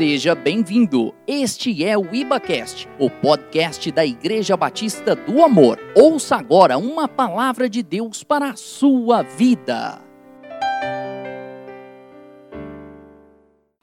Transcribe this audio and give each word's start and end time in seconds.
Seja 0.00 0.34
bem-vindo. 0.34 1.14
Este 1.26 1.84
é 1.84 1.94
o 1.94 2.14
IbaCast, 2.14 2.88
o 2.98 3.10
podcast 3.10 3.92
da 3.92 4.02
Igreja 4.02 4.56
Batista 4.56 5.14
do 5.14 5.44
Amor. 5.44 5.78
Ouça 5.94 6.36
agora 6.36 6.78
uma 6.78 7.06
palavra 7.06 7.68
de 7.68 7.82
Deus 7.82 8.24
para 8.24 8.48
a 8.48 8.56
sua 8.56 9.20
vida. 9.20 10.00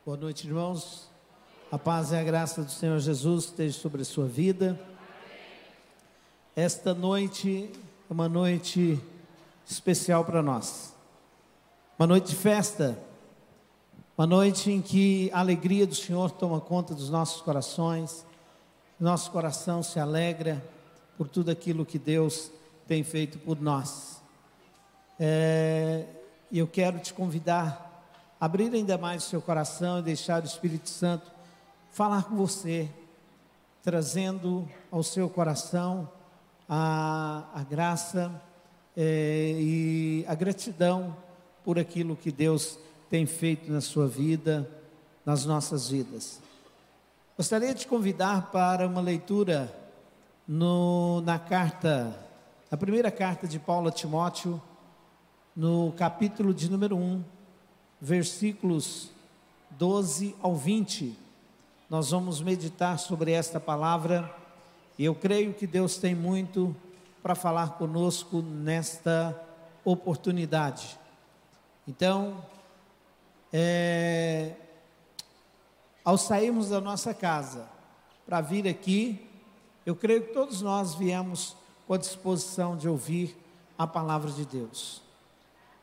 Boa 0.04 0.18
noite, 0.18 0.48
irmãos. 0.48 1.08
A 1.72 1.78
paz 1.78 2.12
e 2.12 2.16
a 2.16 2.24
graça 2.24 2.64
do 2.64 2.72
Senhor 2.72 2.98
Jesus 2.98 3.44
esteja 3.44 3.78
sobre 3.78 4.02
a 4.02 4.06
sua 4.06 4.26
vida. 4.26 4.80
Esta 6.56 6.96
noite 6.96 7.70
é 8.10 8.12
uma 8.12 8.28
noite 8.28 9.00
especial 9.68 10.26
para 10.26 10.42
nós. 10.42 10.96
Uma 12.00 12.08
noite 12.08 12.30
de 12.30 12.36
festa 12.36 12.98
uma 14.18 14.26
noite 14.26 14.72
em 14.72 14.82
que 14.82 15.30
a 15.32 15.42
alegria 15.42 15.86
do 15.86 15.94
Senhor 15.94 16.32
toma 16.32 16.60
conta 16.60 16.96
dos 16.96 17.08
nossos 17.08 17.40
corações, 17.40 18.26
nosso 19.00 19.30
coração 19.30 19.84
se 19.84 20.00
alegra 20.00 20.66
por 21.16 21.28
tudo 21.28 21.52
aquilo 21.52 21.86
que 21.86 22.00
Deus 22.00 22.50
tem 22.88 23.04
feito 23.04 23.38
por 23.38 23.62
nós. 23.62 24.20
É, 25.20 26.08
e 26.50 26.58
eu 26.58 26.66
quero 26.66 26.98
te 26.98 27.14
convidar 27.14 28.04
a 28.42 28.46
abrir 28.46 28.74
ainda 28.74 28.98
mais 28.98 29.24
o 29.24 29.30
seu 29.30 29.40
coração 29.40 30.00
e 30.00 30.02
deixar 30.02 30.42
o 30.42 30.48
Espírito 30.48 30.90
Santo 30.90 31.32
falar 31.92 32.24
com 32.24 32.36
você, 32.36 32.90
trazendo 33.84 34.68
ao 34.92 35.04
seu 35.04 35.30
coração 35.30 36.10
a, 36.68 37.44
a 37.54 37.62
graça 37.62 38.32
é, 38.96 39.54
e 39.60 40.26
a 40.28 40.34
gratidão 40.34 41.16
por 41.64 41.78
aquilo 41.78 42.16
que 42.16 42.32
Deus 42.32 42.80
tem 42.80 42.88
feito 43.26 43.72
na 43.72 43.82
sua 43.82 44.08
vida, 44.08 44.70
nas 45.26 45.46
nossas 45.46 45.90
vidas. 45.90 46.42
Gostaria 47.38 47.74
de 47.74 47.86
convidar 47.86 48.52
para 48.52 48.88
uma 48.88 49.02
leitura 49.02 49.74
no, 50.48 51.22
na 51.22 51.38
carta, 51.38 52.16
na 52.72 52.78
primeira 52.78 53.12
carta 53.12 53.48
de 53.48 53.60
Paulo 53.60 53.90
a 53.90 53.92
Timóteo, 53.92 54.62
no 55.56 55.94
capítulo 55.98 56.54
de 56.54 56.70
número 56.70 56.96
1, 56.98 57.24
versículos 58.02 59.10
12 59.72 60.36
ao 60.42 60.56
20. 60.56 61.18
Nós 61.90 62.12
vamos 62.12 62.42
meditar 62.42 62.98
sobre 63.00 63.32
esta 63.32 63.60
palavra 63.60 64.34
e 64.98 65.06
eu 65.06 65.14
creio 65.14 65.54
que 65.54 65.68
Deus 65.68 65.98
tem 65.98 66.16
muito 66.16 66.76
para 67.22 67.36
falar 67.36 67.78
conosco 67.78 68.42
nesta 68.42 69.40
oportunidade. 69.84 70.98
Então, 71.88 72.44
é, 73.60 74.52
ao 76.06 76.16
sairmos 76.16 76.70
da 76.70 76.80
nossa 76.80 77.12
casa 77.12 77.68
para 78.24 78.40
vir 78.40 78.68
aqui, 78.68 79.28
eu 79.84 79.96
creio 79.96 80.28
que 80.28 80.34
todos 80.34 80.62
nós 80.62 80.94
viemos 80.94 81.58
com 81.88 81.96
a 81.96 81.98
disposição 81.98 82.78
de 82.78 82.88
ouvir 82.88 83.36
a 83.76 83.88
palavra 83.88 84.30
de 84.30 84.46
Deus. 84.46 85.02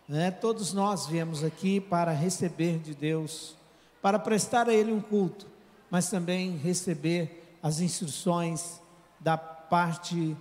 É, 0.08 0.31
todos 0.31 0.72
nós 0.72 1.06
viemos 1.06 1.42
aqui 1.42 1.81
para 1.81 2.12
receber 2.12 2.78
de 2.78 2.94
Deus, 2.94 3.56
para 4.00 4.20
prestar 4.20 4.69
a 4.69 4.72
Ele 4.72 4.92
um 4.92 5.00
culto, 5.00 5.44
mas 5.91 6.09
também 6.09 6.56
receber 6.56 7.59
as 7.61 7.81
instruções 7.81 8.81
da 9.19 9.36
parte 9.36 10.36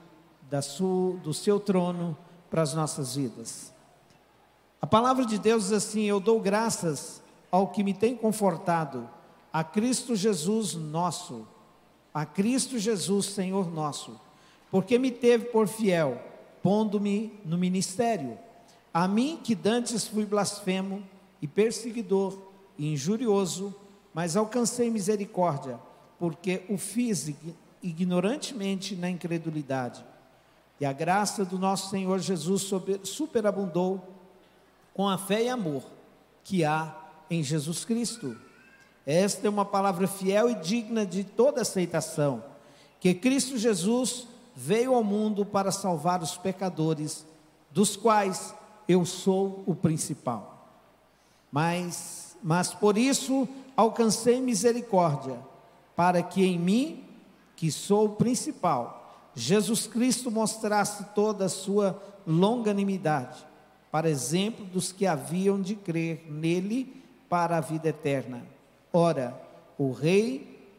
da 0.52 0.62
sua, 0.62 1.18
do 1.18 1.34
seu 1.34 1.59
trono 1.59 2.16
para 2.47 2.62
as 2.62 2.75
nossas 2.75 3.16
vidas. 3.16 3.73
A 4.80 4.86
palavra 4.86 5.25
de 5.25 5.40
Deus 5.40 5.64
diz 5.64 5.72
assim: 5.72 6.03
Eu 6.03 6.20
dou 6.20 6.40
graças 6.40 7.22
ao 7.54 7.68
que 7.68 7.84
me 7.84 7.94
tem 7.94 8.16
confortado, 8.16 9.08
a 9.54 9.64
Cristo 9.64 10.16
Jesus 10.16 10.73
nosso, 10.73 11.48
a 12.12 12.26
Cristo 12.26 12.80
Jesus 12.80 13.28
Senhor 13.28 13.72
nosso, 13.72 14.20
porque 14.72 14.98
me 14.98 15.12
teve 15.12 15.46
por 15.46 15.68
fiel, 15.68 16.19
pondo-me 16.63 17.31
no 17.46 17.56
ministério. 17.56 18.40
A 18.92 19.08
mim 19.08 19.40
que 19.44 19.53
dantes 19.53 20.08
fui 20.08 20.25
blasfemo 20.25 21.03
e 21.40 21.47
perseguidor 21.47 22.36
e 22.75 22.92
injurioso, 22.92 23.75
mas 24.16 24.36
alcancei 24.36 24.90
misericórdia, 24.90 25.80
porque 26.18 26.63
o 26.68 26.75
fiz 26.75 27.36
ignorantemente 27.84 28.96
na 28.96 29.12
incredulidade. 29.12 30.03
E 30.81 30.86
a 30.88 30.92
graça 30.92 31.46
do 31.46 31.59
nosso 31.59 31.92
Senhor 31.92 32.18
Jesus 32.18 32.68
superabundou 33.03 34.02
com 34.92 35.08
a 35.08 35.19
fé 35.19 35.44
e 35.44 35.50
amor 35.50 35.84
que 36.44 36.66
há 36.66 37.03
em 37.35 37.44
Jesus 37.44 37.83
Cristo. 37.85 38.35
Esta 39.05 39.47
é 39.47 39.49
uma 39.49 39.66
palavra 39.66 40.07
fiel 40.07 40.49
e 40.49 40.55
digna 40.55 41.05
de 41.05 41.23
toda 41.23 41.61
aceitação, 41.61 42.44
que 42.99 43.13
Cristo 43.13 43.57
Jesus 43.57 44.27
veio 44.55 44.94
ao 44.94 45.03
mundo 45.03 45.45
para 45.45 45.71
salvar 45.71 46.21
os 46.21 46.38
pecadores, 46.38 47.25
dos 47.71 47.97
quais 47.97 48.53
eu 48.88 49.05
sou 49.05 49.63
o 49.66 49.75
principal. 49.75 50.69
Mas, 51.51 52.38
mas 52.41 52.73
por 52.73 52.97
isso 52.97 53.47
alcancei 53.75 54.39
misericórdia, 54.41 55.38
para 55.95 56.23
que 56.23 56.45
em 56.45 56.57
mim, 56.57 57.03
que 57.55 57.71
sou 57.71 58.05
o 58.05 58.15
principal, 58.15 59.31
Jesus 59.35 59.88
Cristo 59.88 60.31
mostrasse 60.31 61.03
toda 61.15 61.45
a 61.45 61.50
sua 61.50 62.01
longanimidade 62.25 63.45
para 63.91 64.09
exemplo 64.09 64.65
dos 64.65 64.91
que 64.91 65.05
haviam 65.05 65.61
de 65.61 65.75
crer 65.75 66.25
nele 66.27 67.03
para 67.33 67.57
a 67.57 67.61
vida 67.61 67.89
eterna. 67.89 68.44
Ora, 68.94 69.35
o 69.75 69.91
rei, 69.91 70.69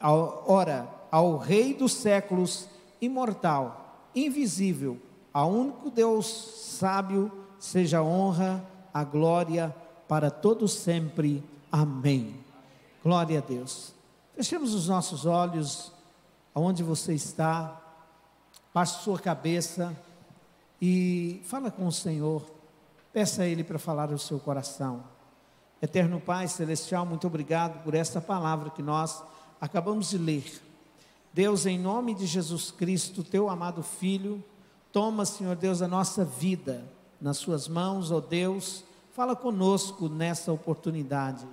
ora, 0.00 0.88
ao 1.08 1.36
rei 1.36 1.72
dos 1.72 1.92
séculos, 1.92 2.68
imortal, 3.00 4.08
invisível, 4.12 4.98
ao 5.32 5.48
único 5.48 5.88
Deus 5.88 6.26
sábio, 6.26 7.30
seja 7.60 7.98
a 7.98 8.02
honra, 8.02 8.60
a 8.92 9.04
glória 9.04 9.72
para 10.08 10.32
todos 10.32 10.72
sempre. 10.72 11.44
Amém. 11.70 12.34
Glória 13.00 13.38
a 13.38 13.40
Deus. 13.40 13.94
Fechemos 14.34 14.74
os 14.74 14.88
nossos 14.88 15.26
olhos 15.26 15.92
aonde 16.52 16.82
você 16.82 17.14
está. 17.14 17.80
Baixe 18.74 19.00
sua 19.04 19.20
cabeça 19.20 19.96
e 20.82 21.40
fala 21.44 21.70
com 21.70 21.86
o 21.86 21.92
Senhor, 21.92 22.44
peça 23.12 23.42
a 23.42 23.46
Ele 23.46 23.62
para 23.62 23.78
falar 23.78 24.10
o 24.10 24.18
seu 24.18 24.40
coração. 24.40 25.16
Eterno 25.80 26.20
Pai 26.20 26.48
Celestial, 26.48 27.06
muito 27.06 27.26
obrigado 27.26 27.82
por 27.84 27.94
esta 27.94 28.20
palavra 28.20 28.70
que 28.70 28.82
nós 28.82 29.22
acabamos 29.60 30.10
de 30.10 30.18
ler. 30.18 30.62
Deus, 31.32 31.66
em 31.66 31.78
nome 31.78 32.14
de 32.14 32.26
Jesus 32.26 32.70
Cristo, 32.70 33.22
teu 33.22 33.48
amado 33.48 33.82
Filho, 33.82 34.42
toma, 34.92 35.24
Senhor 35.24 35.54
Deus, 35.54 35.80
a 35.80 35.88
nossa 35.88 36.24
vida 36.24 36.84
nas 37.20 37.36
Suas 37.36 37.68
mãos, 37.68 38.10
ó 38.10 38.20
Deus, 38.20 38.84
fala 39.12 39.36
conosco 39.36 40.08
nessa 40.08 40.52
oportunidade. 40.52 41.46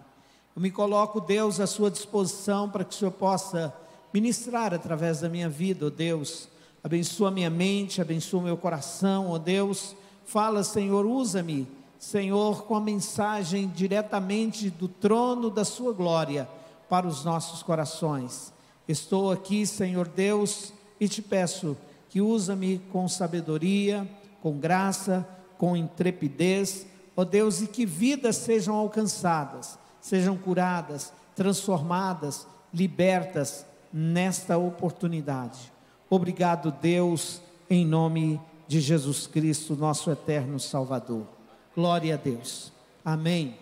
Eu 0.55 0.61
me 0.61 0.71
coloco, 0.71 1.21
Deus, 1.21 1.59
à 1.59 1.67
Sua 1.67 1.91
disposição 1.91 2.69
para 2.69 2.83
que 2.83 2.95
o 2.95 2.97
Senhor 2.97 3.11
possa 3.11 3.75
ministrar 4.13 4.73
através 4.73 5.21
da 5.21 5.29
minha 5.29 5.49
vida, 5.49 5.87
ó 5.87 5.89
Deus 5.89 6.49
abençoa 6.85 7.31
minha 7.31 7.49
mente, 7.49 7.99
abençoa 7.99 8.43
meu 8.43 8.55
coração, 8.55 9.31
ó 9.31 9.39
Deus. 9.39 9.95
Fala, 10.23 10.63
Senhor, 10.63 11.03
usa-me, 11.03 11.67
Senhor, 12.05 12.65
com 12.65 12.75
a 12.75 12.79
mensagem 12.79 13.67
diretamente 13.67 14.69
do 14.69 14.87
trono 14.87 15.49
da 15.49 15.65
Sua 15.65 15.91
glória 15.91 16.47
para 16.87 17.07
os 17.07 17.25
nossos 17.25 17.63
corações. 17.63 18.53
Estou 18.87 19.31
aqui, 19.31 19.65
Senhor 19.65 20.07
Deus, 20.07 20.71
e 20.99 21.07
te 21.07 21.19
peço 21.19 21.75
que 22.07 22.21
usa-me 22.21 22.77
com 22.91 23.09
sabedoria, 23.09 24.07
com 24.39 24.59
graça, 24.59 25.27
com 25.57 25.75
intrepidez, 25.75 26.85
ó 27.17 27.23
Deus, 27.23 27.63
e 27.63 27.67
que 27.67 27.87
vidas 27.87 28.35
sejam 28.35 28.75
alcançadas, 28.75 29.79
sejam 29.99 30.37
curadas, 30.37 31.11
transformadas, 31.35 32.45
libertas 32.71 33.65
nesta 33.91 34.59
oportunidade. 34.59 35.73
Obrigado, 36.07 36.71
Deus, 36.79 37.41
em 37.67 37.83
nome 37.83 38.39
de 38.67 38.79
Jesus 38.79 39.25
Cristo, 39.25 39.75
nosso 39.75 40.11
eterno 40.11 40.59
Salvador. 40.59 41.34
Glória 41.75 42.13
a 42.13 42.17
Deus. 42.17 42.71
Amém. 43.03 43.57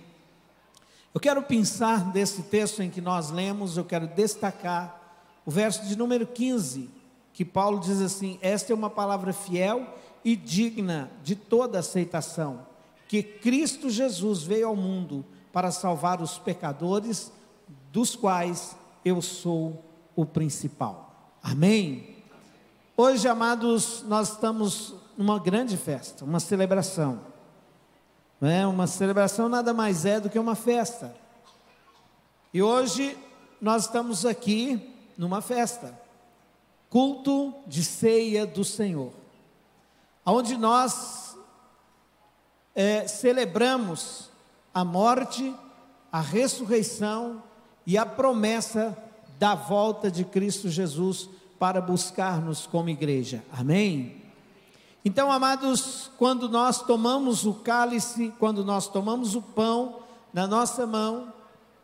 Eu 1.13 1.19
quero 1.19 1.41
pensar 1.41 2.11
desse 2.11 2.43
texto 2.43 2.83
em 2.83 2.89
que 2.89 3.01
nós 3.01 3.31
lemos, 3.31 3.75
eu 3.75 3.83
quero 3.83 4.05
destacar 4.05 5.01
o 5.43 5.49
verso 5.49 5.83
de 5.85 5.97
número 5.97 6.27
15, 6.27 6.89
que 7.33 7.43
Paulo 7.43 7.79
diz 7.79 7.99
assim: 8.01 8.37
Esta 8.39 8.71
é 8.71 8.75
uma 8.75 8.89
palavra 8.89 9.33
fiel 9.33 9.87
e 10.23 10.35
digna 10.35 11.11
de 11.23 11.35
toda 11.35 11.79
aceitação, 11.79 12.67
que 13.07 13.23
Cristo 13.23 13.89
Jesus 13.89 14.43
veio 14.43 14.67
ao 14.67 14.75
mundo 14.75 15.25
para 15.51 15.71
salvar 15.71 16.21
os 16.21 16.37
pecadores, 16.37 17.31
dos 17.91 18.15
quais 18.15 18.75
eu 19.03 19.21
sou 19.23 19.83
o 20.15 20.23
principal. 20.23 21.35
Amém. 21.41 22.15
Hoje, 22.95 23.27
amados, 23.27 24.03
nós 24.07 24.33
estamos 24.33 24.93
numa 25.17 25.39
grande 25.39 25.77
festa, 25.77 26.23
uma 26.23 26.39
celebração. 26.39 27.32
Não 28.43 28.49
é? 28.49 28.67
Uma 28.67 28.87
celebração 28.87 29.47
nada 29.47 29.73
mais 29.73 30.05
é 30.05 30.19
do 30.19 30.29
que 30.29 30.37
uma 30.37 30.53
festa. 30.53 31.15
E 32.53 32.61
hoje 32.61 33.17
nós 33.61 33.85
estamos 33.85 34.25
aqui 34.25 34.93
numa 35.17 35.39
festa, 35.39 35.97
culto 36.89 37.53
de 37.65 37.81
ceia 37.81 38.45
do 38.45 38.65
Senhor, 38.65 39.13
onde 40.25 40.57
nós 40.57 41.37
é, 42.75 43.07
celebramos 43.07 44.29
a 44.73 44.83
morte, 44.83 45.55
a 46.11 46.19
ressurreição 46.19 47.41
e 47.87 47.97
a 47.97 48.05
promessa 48.05 48.97
da 49.39 49.55
volta 49.55 50.11
de 50.11 50.25
Cristo 50.25 50.67
Jesus 50.67 51.29
para 51.57 51.79
buscar-nos 51.79 52.67
como 52.67 52.89
igreja. 52.89 53.41
Amém? 53.53 54.21
Então, 55.05 55.31
amados, 55.31 56.09
quando 56.17 56.47
nós 56.47 56.81
tomamos 56.81 57.45
o 57.45 57.55
cálice, 57.55 58.33
quando 58.39 58.63
nós 58.63 58.87
tomamos 58.87 59.35
o 59.35 59.41
pão 59.41 59.99
na 60.33 60.47
nossa 60.47 60.87
mão, 60.87 61.33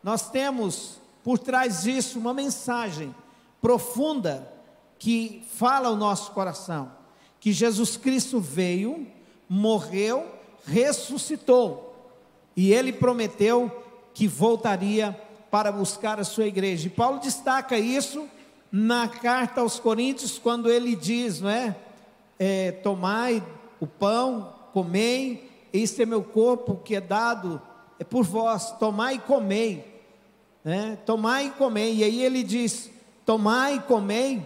nós 0.02 0.30
temos 0.30 0.98
por 1.22 1.38
trás 1.38 1.82
disso 1.82 2.18
uma 2.18 2.32
mensagem 2.32 3.14
profunda 3.60 4.50
que 4.98 5.42
fala 5.52 5.88
ao 5.88 5.96
nosso 5.96 6.32
coração: 6.32 6.90
que 7.38 7.52
Jesus 7.52 7.96
Cristo 7.98 8.40
veio, 8.40 9.06
morreu, 9.48 10.26
ressuscitou 10.64 11.94
e 12.56 12.72
ele 12.72 12.92
prometeu 12.92 13.70
que 14.14 14.26
voltaria 14.26 15.18
para 15.50 15.70
buscar 15.70 16.18
a 16.18 16.24
sua 16.24 16.46
igreja. 16.46 16.86
E 16.86 16.90
Paulo 16.90 17.18
destaca 17.18 17.78
isso 17.78 18.26
na 18.72 19.08
carta 19.08 19.60
aos 19.60 19.80
Coríntios, 19.80 20.38
quando 20.38 20.70
ele 20.70 20.94
diz, 20.94 21.40
não 21.40 21.50
é? 21.50 21.76
É 22.40 22.72
Tomai 22.72 23.40
o 23.78 23.86
pão, 23.86 24.52
comei, 24.72 25.48
este 25.72 26.02
é 26.02 26.06
meu 26.06 26.24
corpo 26.24 26.80
que 26.84 26.96
é 26.96 27.00
dado 27.00 27.62
é 28.00 28.02
por 28.04 28.24
vós, 28.24 28.72
tomai 28.78 29.14
e 29.14 29.18
comei, 29.20 29.84
né? 30.64 30.98
Tomai 31.06 31.46
e 31.46 31.50
comei. 31.50 31.96
E 31.96 32.04
aí 32.04 32.22
ele 32.22 32.42
diz: 32.42 32.90
Tomai 33.24 33.76
e 33.76 33.80
comei, 33.80 34.42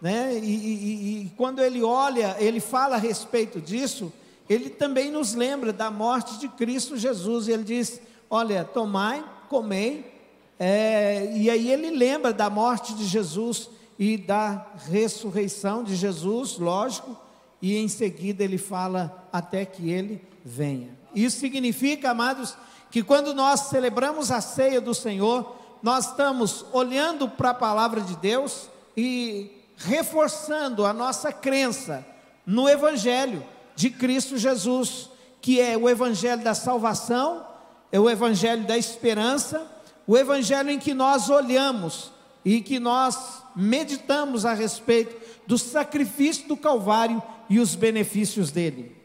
né? 0.00 0.36
E, 0.42 0.54
e, 0.54 1.22
e 1.26 1.32
quando 1.36 1.60
ele 1.60 1.82
olha, 1.82 2.34
ele 2.40 2.60
fala 2.60 2.96
a 2.96 2.98
respeito 2.98 3.60
disso 3.60 4.12
ele 4.48 4.68
também 4.68 5.10
nos 5.10 5.34
lembra 5.34 5.72
da 5.72 5.90
morte 5.90 6.38
de 6.38 6.48
Cristo 6.48 6.96
Jesus. 6.96 7.48
Ele 7.48 7.64
diz: 7.64 8.00
Olha, 8.28 8.64
tomai, 8.64 9.24
comei. 9.48 10.12
É, 10.58 11.32
e 11.34 11.50
aí 11.50 11.70
ele 11.70 11.90
lembra 11.90 12.32
da 12.32 12.48
morte 12.50 12.94
de 12.94 13.04
Jesus 13.04 13.70
e 13.98 14.16
da 14.16 14.66
ressurreição 14.88 15.82
de 15.82 15.96
Jesus, 15.96 16.58
lógico. 16.58 17.16
E 17.64 17.78
em 17.78 17.88
seguida 17.88 18.44
ele 18.44 18.58
fala 18.58 19.26
até 19.32 19.64
que 19.64 19.88
ele 19.90 20.22
venha. 20.44 20.90
Isso 21.14 21.40
significa, 21.40 22.10
amados, 22.10 22.54
que 22.90 23.02
quando 23.02 23.32
nós 23.32 23.68
celebramos 23.70 24.30
a 24.30 24.42
ceia 24.42 24.82
do 24.82 24.92
Senhor, 24.92 25.56
nós 25.82 26.10
estamos 26.10 26.66
olhando 26.74 27.26
para 27.26 27.48
a 27.48 27.54
palavra 27.54 28.02
de 28.02 28.16
Deus 28.16 28.68
e 28.94 29.50
reforçando 29.78 30.84
a 30.84 30.92
nossa 30.92 31.32
crença 31.32 32.06
no 32.44 32.68
Evangelho 32.68 33.42
de 33.74 33.88
Cristo 33.88 34.36
Jesus, 34.36 35.08
que 35.40 35.58
é 35.58 35.74
o 35.74 35.88
evangelho 35.88 36.44
da 36.44 36.52
salvação, 36.52 37.46
é 37.90 37.98
o 37.98 38.10
evangelho 38.10 38.64
da 38.64 38.76
esperança, 38.76 39.66
o 40.06 40.18
evangelho 40.18 40.68
em 40.68 40.78
que 40.78 40.92
nós 40.92 41.30
olhamos 41.30 42.12
e 42.44 42.60
que 42.60 42.78
nós 42.78 43.42
meditamos 43.56 44.44
a 44.44 44.52
respeito 44.52 45.16
do 45.46 45.56
sacrifício 45.56 46.46
do 46.46 46.58
Calvário 46.58 47.22
e 47.48 47.58
os 47.58 47.74
benefícios 47.74 48.50
dele. 48.50 48.96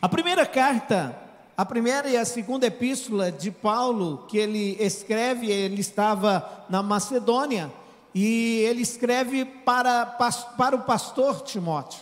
A 0.00 0.08
primeira 0.08 0.46
carta, 0.46 1.18
a 1.56 1.64
primeira 1.64 2.08
e 2.08 2.16
a 2.16 2.24
segunda 2.24 2.66
epístola 2.66 3.32
de 3.32 3.50
Paulo, 3.50 4.26
que 4.28 4.38
ele 4.38 4.76
escreve, 4.78 5.50
ele 5.50 5.80
estava 5.80 6.66
na 6.68 6.82
Macedônia, 6.82 7.72
e 8.14 8.60
ele 8.60 8.82
escreve 8.82 9.44
para, 9.44 10.06
para 10.06 10.76
o 10.76 10.82
pastor 10.82 11.42
Timóteo. 11.42 12.00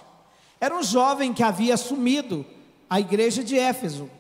Era 0.61 0.77
um 0.77 0.83
jovem 0.83 1.33
que 1.33 1.43
havia 1.43 1.75
assumido 1.75 2.45
a 2.89 3.01
igreja 3.01 3.43
de 3.43 3.59
Éfeso. 3.59 4.11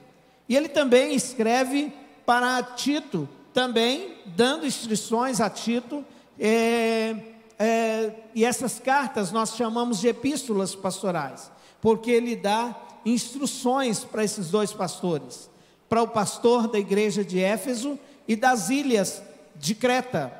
E 0.48 0.56
ele 0.56 0.68
também 0.68 1.14
escreve 1.14 1.92
para 2.24 2.62
Tito, 2.62 3.28
também 3.52 4.14
dando 4.26 4.66
instruções 4.66 5.40
a 5.40 5.48
Tito. 5.48 6.04
É, 6.38 7.16
é, 7.58 8.12
e 8.34 8.44
essas 8.44 8.78
cartas 8.78 9.32
nós 9.32 9.56
chamamos 9.56 9.98
de 9.98 10.08
epístolas 10.08 10.74
pastorais, 10.74 11.50
porque 11.80 12.10
ele 12.10 12.36
dá 12.36 12.76
instruções 13.04 14.04
para 14.04 14.24
esses 14.24 14.50
dois 14.50 14.72
pastores, 14.72 15.48
para 15.88 16.02
o 16.02 16.08
pastor 16.08 16.68
da 16.68 16.78
igreja 16.78 17.24
de 17.24 17.40
Éfeso 17.40 17.98
e 18.26 18.34
das 18.36 18.68
ilhas 18.68 19.22
de 19.54 19.74
Creta. 19.74 20.32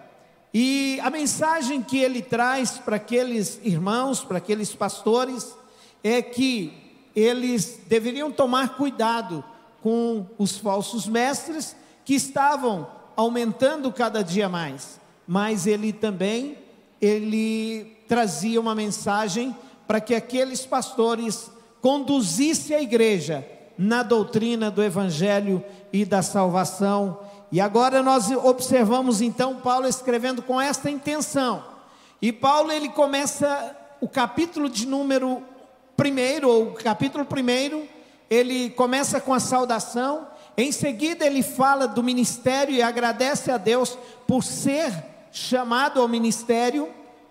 E 0.52 0.98
a 1.02 1.10
mensagem 1.10 1.82
que 1.82 1.98
ele 1.98 2.20
traz 2.20 2.72
para 2.72 2.96
aqueles 2.96 3.60
irmãos, 3.62 4.24
para 4.24 4.38
aqueles 4.38 4.74
pastores, 4.74 5.54
é 6.02 6.20
que 6.20 6.72
eles 7.14 7.80
deveriam 7.86 8.30
tomar 8.30 8.76
cuidado 8.76 9.44
com 9.82 10.26
os 10.36 10.58
falsos 10.58 11.06
mestres 11.06 11.76
que 12.04 12.14
estavam 12.14 12.86
aumentando 13.14 13.92
cada 13.92 14.22
dia 14.22 14.48
mais. 14.48 15.00
Mas 15.26 15.66
ele 15.66 15.92
também 15.92 16.58
ele 17.00 17.96
trazia 18.08 18.60
uma 18.60 18.74
mensagem 18.74 19.54
para 19.86 20.00
que 20.00 20.14
aqueles 20.14 20.64
pastores 20.66 21.50
conduzissem 21.80 22.76
a 22.76 22.82
igreja 22.82 23.46
na 23.78 24.02
doutrina 24.02 24.70
do 24.70 24.82
evangelho 24.82 25.62
e 25.92 26.04
da 26.04 26.22
salvação. 26.22 27.20
E 27.52 27.60
agora 27.60 28.02
nós 28.02 28.30
observamos 28.30 29.20
então 29.20 29.56
Paulo 29.56 29.86
escrevendo 29.86 30.42
com 30.42 30.60
esta 30.60 30.90
intenção. 30.90 31.64
E 32.20 32.32
Paulo 32.32 32.72
ele 32.72 32.88
começa 32.88 33.76
o 34.00 34.08
capítulo 34.08 34.68
de 34.68 34.86
número 34.86 35.42
primeiro, 35.96 36.48
ou 36.48 36.72
capítulo 36.72 37.24
primeiro, 37.24 37.86
ele 38.28 38.70
começa 38.70 39.20
com 39.20 39.32
a 39.32 39.40
saudação, 39.40 40.26
em 40.56 40.72
seguida 40.72 41.24
ele 41.24 41.42
fala 41.42 41.86
do 41.86 42.02
ministério 42.02 42.74
e 42.74 42.82
agradece 42.82 43.50
a 43.50 43.56
Deus 43.56 43.96
por 44.26 44.42
ser 44.42 44.92
chamado 45.32 46.00
ao 46.00 46.08
ministério, 46.08 46.88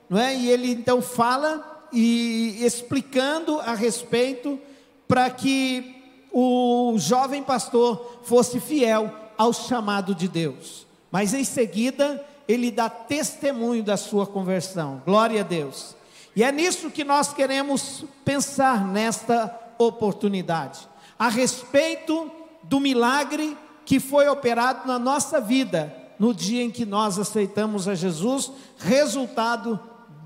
não 0.09 0.19
é? 0.19 0.35
E 0.35 0.49
ele 0.49 0.71
então 0.71 1.01
fala 1.01 1.87
e 1.91 2.63
explicando 2.63 3.59
a 3.59 3.73
respeito 3.73 4.59
para 5.07 5.29
que 5.29 5.95
o 6.31 6.95
jovem 6.97 7.41
pastor 7.41 8.19
fosse 8.23 8.59
fiel 8.59 9.13
ao 9.37 9.53
chamado 9.53 10.13
de 10.13 10.27
Deus. 10.27 10.85
Mas 11.11 11.33
em 11.33 11.43
seguida, 11.43 12.23
ele 12.47 12.71
dá 12.71 12.89
testemunho 12.89 13.83
da 13.83 13.97
sua 13.97 14.27
conversão. 14.27 15.01
Glória 15.05 15.41
a 15.41 15.43
Deus. 15.43 15.95
E 16.35 16.43
é 16.43 16.51
nisso 16.51 16.91
que 16.91 17.03
nós 17.03 17.33
queremos 17.33 18.03
pensar 18.25 18.85
nesta 18.85 19.57
oportunidade, 19.77 20.87
a 21.17 21.29
respeito 21.29 22.29
do 22.63 22.79
milagre 22.79 23.57
que 23.85 23.99
foi 23.99 24.27
operado 24.27 24.87
na 24.87 24.97
nossa 24.97 25.39
vida 25.39 26.04
no 26.19 26.33
dia 26.33 26.63
em 26.63 26.71
que 26.71 26.85
nós 26.85 27.19
aceitamos 27.19 27.87
a 27.87 27.95
Jesus, 27.95 28.51
resultado 28.77 29.79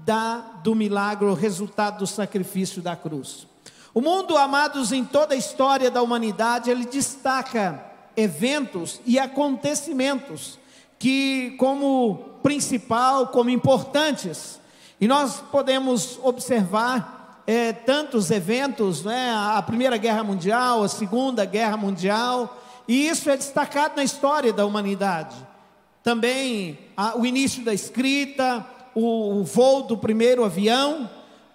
da, 0.05 0.37
do 0.63 0.75
milagre, 0.75 1.31
resultado 1.33 1.99
do 1.99 2.07
sacrifício 2.07 2.81
da 2.81 2.95
cruz. 2.95 3.47
O 3.93 4.01
mundo, 4.01 4.37
amados, 4.37 4.91
em 4.91 5.03
toda 5.03 5.33
a 5.33 5.37
história 5.37 5.89
da 5.89 6.01
humanidade, 6.01 6.69
ele 6.69 6.85
destaca 6.85 7.83
eventos 8.15 9.01
e 9.05 9.17
acontecimentos 9.17 10.59
que, 10.97 11.55
como 11.57 12.25
principal, 12.43 13.27
como 13.27 13.49
importantes, 13.49 14.59
e 15.01 15.07
nós 15.07 15.41
podemos 15.51 16.19
observar 16.21 17.43
é, 17.47 17.73
tantos 17.73 18.29
eventos, 18.29 19.03
né? 19.03 19.33
a 19.33 19.61
Primeira 19.61 19.97
Guerra 19.97 20.23
Mundial, 20.23 20.83
a 20.83 20.87
Segunda 20.89 21.45
Guerra 21.45 21.77
Mundial, 21.77 22.61
e 22.87 23.07
isso 23.07 23.29
é 23.29 23.37
destacado 23.37 23.95
na 23.95 24.03
história 24.03 24.51
da 24.51 24.65
humanidade. 24.65 25.35
Também 26.09 26.75
a, 26.97 27.15
o 27.19 27.23
início 27.23 27.63
da 27.63 27.71
escrita, 27.71 28.65
o, 28.95 29.41
o 29.41 29.43
voo 29.43 29.83
do 29.83 29.95
primeiro 29.95 30.43
avião, 30.43 31.07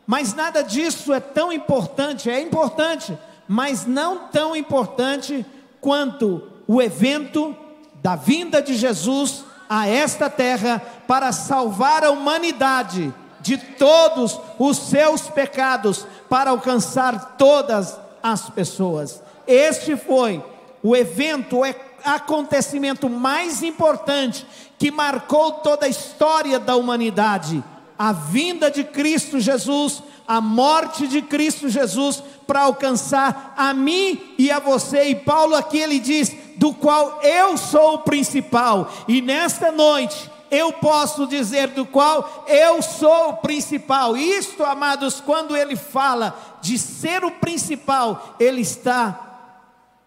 mas 0.07 0.33
nada 0.33 0.63
disso 0.63 1.13
é 1.13 1.19
tão 1.19 1.53
importante, 1.53 2.31
é 2.31 2.41
importante, 2.41 3.19
mas 3.49 3.85
não 3.85 4.29
tão 4.29 4.55
importante 4.55 5.45
quanto 5.81 6.41
o 6.69 6.81
evento 6.81 7.53
da 8.01 8.15
vinda 8.15 8.63
de 8.63 8.77
Jesus 8.77 9.45
a 9.69 9.89
esta 9.89 10.31
terra 10.31 10.81
para 11.09 11.33
salvar 11.33 12.05
a 12.05 12.13
humanidade 12.13 13.13
de 13.41 13.59
todos 13.59 14.39
os 14.57 14.77
seus 14.79 15.23
pecados 15.23 16.07
para 16.31 16.51
alcançar 16.51 17.35
todas 17.37 17.99
as 18.23 18.49
pessoas. 18.51 19.21
Este 19.49 19.97
foi 19.97 20.41
o 20.81 20.95
evento, 20.95 21.59
o 21.59 21.67
acontecimento 22.05 23.09
mais 23.09 23.63
importante 23.63 24.47
que 24.79 24.91
marcou 24.91 25.53
toda 25.53 25.87
a 25.87 25.89
história 25.89 26.59
da 26.59 26.77
humanidade. 26.77 27.63
A 27.99 28.13
vinda 28.13 28.71
de 28.71 28.85
Cristo 28.85 29.39
Jesus 29.41 30.03
a 30.27 30.41
morte 30.41 31.07
de 31.07 31.23
Cristo 31.23 31.69
Jesus 31.69 32.23
para 32.47 32.63
alcançar 32.63 33.55
a 33.57 33.75
mim 33.75 34.35
e 34.39 34.51
a 34.51 34.59
você. 34.59 35.09
E 35.09 35.15
Paulo 35.15 35.55
aqui 35.55 35.79
ele 35.79 35.99
diz: 35.99 36.35
do 36.57 36.73
qual 36.73 37.21
eu 37.23 37.57
sou 37.57 37.95
o 37.95 37.99
principal. 37.99 38.91
E 39.07 39.21
nesta 39.21 39.71
noite 39.71 40.31
eu 40.51 40.73
posso 40.73 41.27
dizer 41.27 41.69
do 41.69 41.85
qual 41.85 42.45
eu 42.49 42.81
sou 42.81 43.31
o 43.31 43.37
principal. 43.39 44.17
Isto, 44.17 44.65
amados, 44.65 45.21
quando 45.21 45.57
ele 45.57 45.77
fala 45.77 46.59
de 46.61 46.79
ser 46.79 47.25
o 47.25 47.31
principal, 47.31 48.37
ele 48.39 48.61
está 48.61 49.34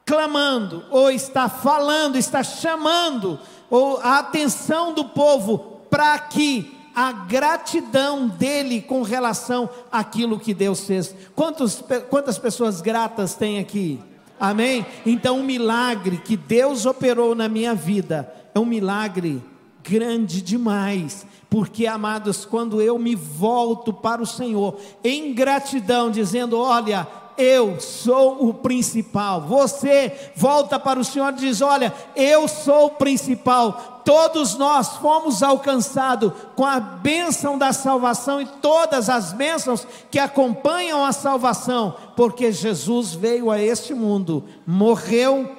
clamando, 0.08 0.86
ou 0.90 1.12
está 1.12 1.50
falando, 1.50 2.16
está 2.16 2.42
chamando 2.42 3.38
ou 3.70 3.98
a 3.98 4.20
atenção 4.20 4.94
do 4.94 5.04
povo 5.06 5.82
para 5.90 6.18
que 6.18 6.74
a 6.96 7.12
gratidão 7.12 8.28
dele 8.28 8.82
com 8.82 9.04
relação 9.04 9.70
àquilo 9.92 10.40
que 10.40 10.54
Deus 10.54 10.86
fez. 10.86 11.14
Quantos, 11.36 11.84
quantas 12.10 12.40
pessoas 12.40 12.82
gratas 12.82 13.36
tem 13.36 13.60
aqui? 13.60 14.00
Amém? 14.40 14.86
Então, 15.06 15.40
um 15.40 15.44
milagre 15.44 16.18
que 16.18 16.38
Deus 16.38 16.86
operou 16.86 17.36
na 17.36 17.50
minha 17.50 17.76
vida 17.76 18.34
é 18.56 18.60
um 18.60 18.66
milagre 18.66 19.44
grande 19.84 20.42
demais. 20.42 21.26
Porque, 21.50 21.86
amados, 21.86 22.46
quando 22.46 22.82
eu 22.82 22.98
me 22.98 23.16
volto 23.16 23.94
para 23.94 24.22
o 24.22 24.26
Senhor 24.26 24.78
em 25.04 25.34
gratidão, 25.34 26.10
dizendo: 26.10 26.60
Olha, 26.60 27.08
eu 27.38 27.80
sou 27.80 28.50
o 28.50 28.54
principal. 28.54 29.42
Você 29.42 30.32
volta 30.36 30.80
para 30.80 31.00
o 31.00 31.06
Senhor 31.06 31.32
e 31.34 31.38
diz: 31.38 31.62
Olha, 31.62 31.94
eu 32.16 32.48
sou 32.48 32.88
o 32.88 32.92
principal. 32.92 34.02
Todos 34.04 34.56
nós 34.56 34.98
fomos 34.98 35.44
alcançados 35.44 36.32
com 36.56 36.66
a 36.66 36.80
bênção 36.80 37.58
da 37.58 37.74
salvação 37.74 38.42
e 38.42 38.46
todas 38.46 39.10
as 39.10 39.34
bênçãos 39.34 39.86
que 40.10 40.18
acompanham 40.18 41.04
a 41.04 41.12
salvação, 41.12 41.96
porque 42.16 42.52
Jesus 42.52 43.14
veio 43.14 43.52
a 43.52 43.62
este 43.62 43.94
mundo, 43.94 44.46
morreu 44.66 45.56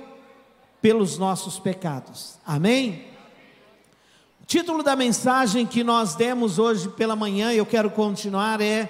pelos 0.80 1.18
nossos 1.18 1.58
pecados. 1.58 2.38
Amém? 2.46 3.04
O 4.42 4.46
título 4.46 4.82
da 4.82 4.96
mensagem 4.96 5.66
que 5.66 5.84
nós 5.84 6.14
demos 6.14 6.58
hoje 6.58 6.88
pela 6.88 7.14
manhã, 7.14 7.52
eu 7.52 7.66
quero 7.66 7.90
continuar, 7.90 8.62
é 8.62 8.88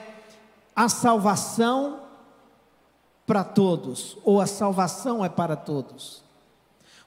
A 0.77 0.89
Salvação 0.89 2.08
para 3.29 3.45
todos, 3.45 4.17
ou 4.25 4.41
a 4.41 4.47
salvação 4.47 5.23
é 5.23 5.29
para 5.29 5.55
todos. 5.55 6.23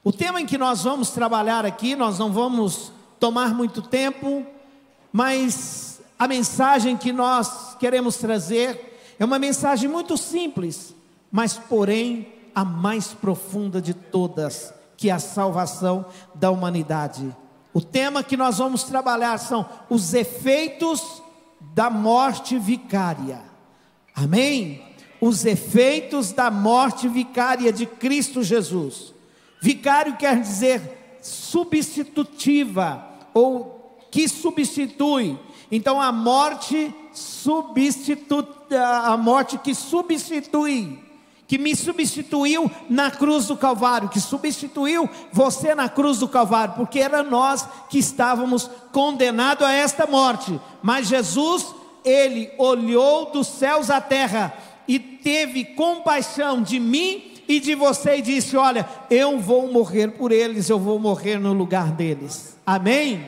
O 0.04 0.12
tema 0.12 0.40
em 0.40 0.46
que 0.46 0.56
nós 0.56 0.84
vamos 0.84 1.10
trabalhar 1.10 1.66
aqui, 1.66 1.96
nós 1.96 2.16
não 2.16 2.32
vamos 2.32 2.92
tomar 3.18 3.52
muito 3.52 3.82
tempo, 3.82 4.46
mas 5.12 6.00
a 6.16 6.28
mensagem 6.28 6.96
que 6.96 7.12
nós 7.12 7.74
queremos 7.74 8.18
trazer 8.18 9.14
é 9.18 9.24
uma 9.24 9.36
mensagem 9.36 9.88
muito 9.88 10.16
simples, 10.16 10.94
mas 11.30 11.58
porém 11.58 12.32
a 12.54 12.64
mais 12.64 13.08
profunda 13.08 13.82
de 13.82 13.92
todas, 13.92 14.72
que 14.96 15.10
é 15.10 15.12
a 15.12 15.18
salvação 15.18 16.06
da 16.36 16.52
humanidade. 16.52 17.34
O 17.74 17.80
tema 17.80 18.22
que 18.22 18.36
nós 18.36 18.58
vamos 18.58 18.84
trabalhar 18.84 19.38
são 19.38 19.68
os 19.90 20.14
efeitos 20.14 21.20
da 21.74 21.90
morte 21.90 22.56
vicária. 22.60 23.42
Amém? 24.14 24.91
Os 25.22 25.46
efeitos 25.46 26.32
da 26.32 26.50
morte 26.50 27.06
vicária 27.06 27.72
de 27.72 27.86
Cristo 27.86 28.42
Jesus. 28.42 29.14
Vicário 29.60 30.16
quer 30.16 30.40
dizer 30.40 31.20
substitutiva 31.22 33.06
ou 33.32 33.96
que 34.10 34.26
substitui. 34.26 35.38
Então 35.70 36.00
a 36.00 36.10
morte 36.10 36.92
substitui 37.12 38.44
a 38.74 39.16
morte 39.16 39.58
que 39.58 39.76
substitui, 39.76 40.98
que 41.46 41.56
me 41.56 41.76
substituiu 41.76 42.68
na 42.90 43.08
cruz 43.08 43.46
do 43.46 43.56
Calvário, 43.56 44.08
que 44.08 44.18
substituiu 44.18 45.08
você 45.30 45.72
na 45.72 45.88
cruz 45.88 46.18
do 46.18 46.26
Calvário, 46.26 46.74
porque 46.74 46.98
era 46.98 47.22
nós 47.22 47.64
que 47.88 47.98
estávamos 47.98 48.68
condenados 48.90 49.64
a 49.64 49.72
esta 49.72 50.04
morte. 50.04 50.58
Mas 50.82 51.06
Jesus, 51.06 51.66
ele 52.04 52.50
olhou 52.58 53.30
dos 53.30 53.46
céus 53.46 53.88
à 53.88 54.00
terra 54.00 54.52
e 54.94 54.98
teve 54.98 55.64
compaixão 55.64 56.60
de 56.60 56.78
mim 56.78 57.32
e 57.48 57.58
de 57.58 57.74
você 57.74 58.16
e 58.16 58.22
disse: 58.22 58.58
Olha, 58.58 58.86
eu 59.10 59.38
vou 59.38 59.72
morrer 59.72 60.08
por 60.08 60.30
eles, 60.30 60.68
eu 60.68 60.78
vou 60.78 60.98
morrer 60.98 61.38
no 61.38 61.54
lugar 61.54 61.92
deles. 61.92 62.58
Amém? 62.66 63.26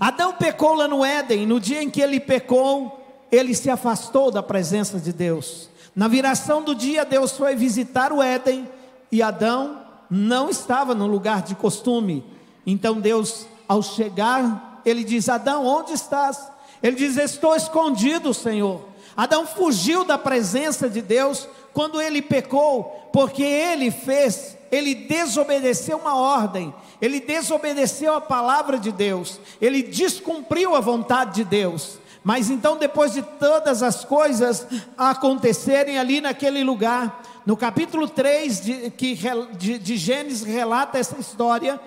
Adão 0.00 0.32
pecou 0.32 0.74
lá 0.74 0.88
no 0.88 1.04
Éden, 1.04 1.46
no 1.46 1.60
dia 1.60 1.80
em 1.80 1.88
que 1.88 2.00
ele 2.00 2.18
pecou, 2.18 3.00
ele 3.30 3.54
se 3.54 3.70
afastou 3.70 4.32
da 4.32 4.42
presença 4.42 4.98
de 4.98 5.12
Deus. 5.12 5.70
Na 5.94 6.08
viração 6.08 6.60
do 6.60 6.74
dia, 6.74 7.04
Deus 7.04 7.32
foi 7.32 7.54
visitar 7.54 8.12
o 8.12 8.20
Éden 8.20 8.68
e 9.12 9.22
Adão 9.22 9.80
não 10.10 10.50
estava 10.50 10.92
no 10.92 11.06
lugar 11.06 11.42
de 11.42 11.54
costume. 11.54 12.24
Então 12.66 13.00
Deus, 13.00 13.46
ao 13.68 13.80
chegar, 13.80 14.82
ele 14.84 15.04
diz: 15.04 15.28
Adão, 15.28 15.64
onde 15.64 15.92
estás? 15.92 16.50
Ele 16.82 16.96
diz: 16.96 17.16
Estou 17.16 17.54
escondido, 17.54 18.34
Senhor. 18.34 18.91
Adão 19.16 19.46
fugiu 19.46 20.04
da 20.04 20.16
presença 20.16 20.88
de 20.88 21.02
Deus 21.02 21.48
quando 21.72 22.00
ele 22.00 22.22
pecou, 22.22 23.08
porque 23.12 23.42
ele 23.42 23.90
fez, 23.90 24.56
ele 24.70 24.94
desobedeceu 24.94 25.98
uma 25.98 26.16
ordem, 26.16 26.74
ele 27.00 27.20
desobedeceu 27.20 28.14
a 28.14 28.20
palavra 28.20 28.78
de 28.78 28.92
Deus, 28.92 29.38
ele 29.60 29.82
descumpriu 29.82 30.74
a 30.74 30.80
vontade 30.80 31.36
de 31.36 31.44
Deus. 31.44 31.98
Mas 32.24 32.50
então, 32.50 32.76
depois 32.76 33.12
de 33.12 33.22
todas 33.22 33.82
as 33.82 34.04
coisas 34.04 34.66
acontecerem 34.96 35.98
ali 35.98 36.20
naquele 36.20 36.62
lugar, 36.62 37.22
no 37.44 37.56
capítulo 37.56 38.08
3 38.08 38.60
de, 38.60 38.90
que, 38.90 39.18
de, 39.58 39.78
de 39.78 39.96
Gênesis 39.96 40.44
relata 40.44 40.98
essa 40.98 41.18
história, 41.18 41.80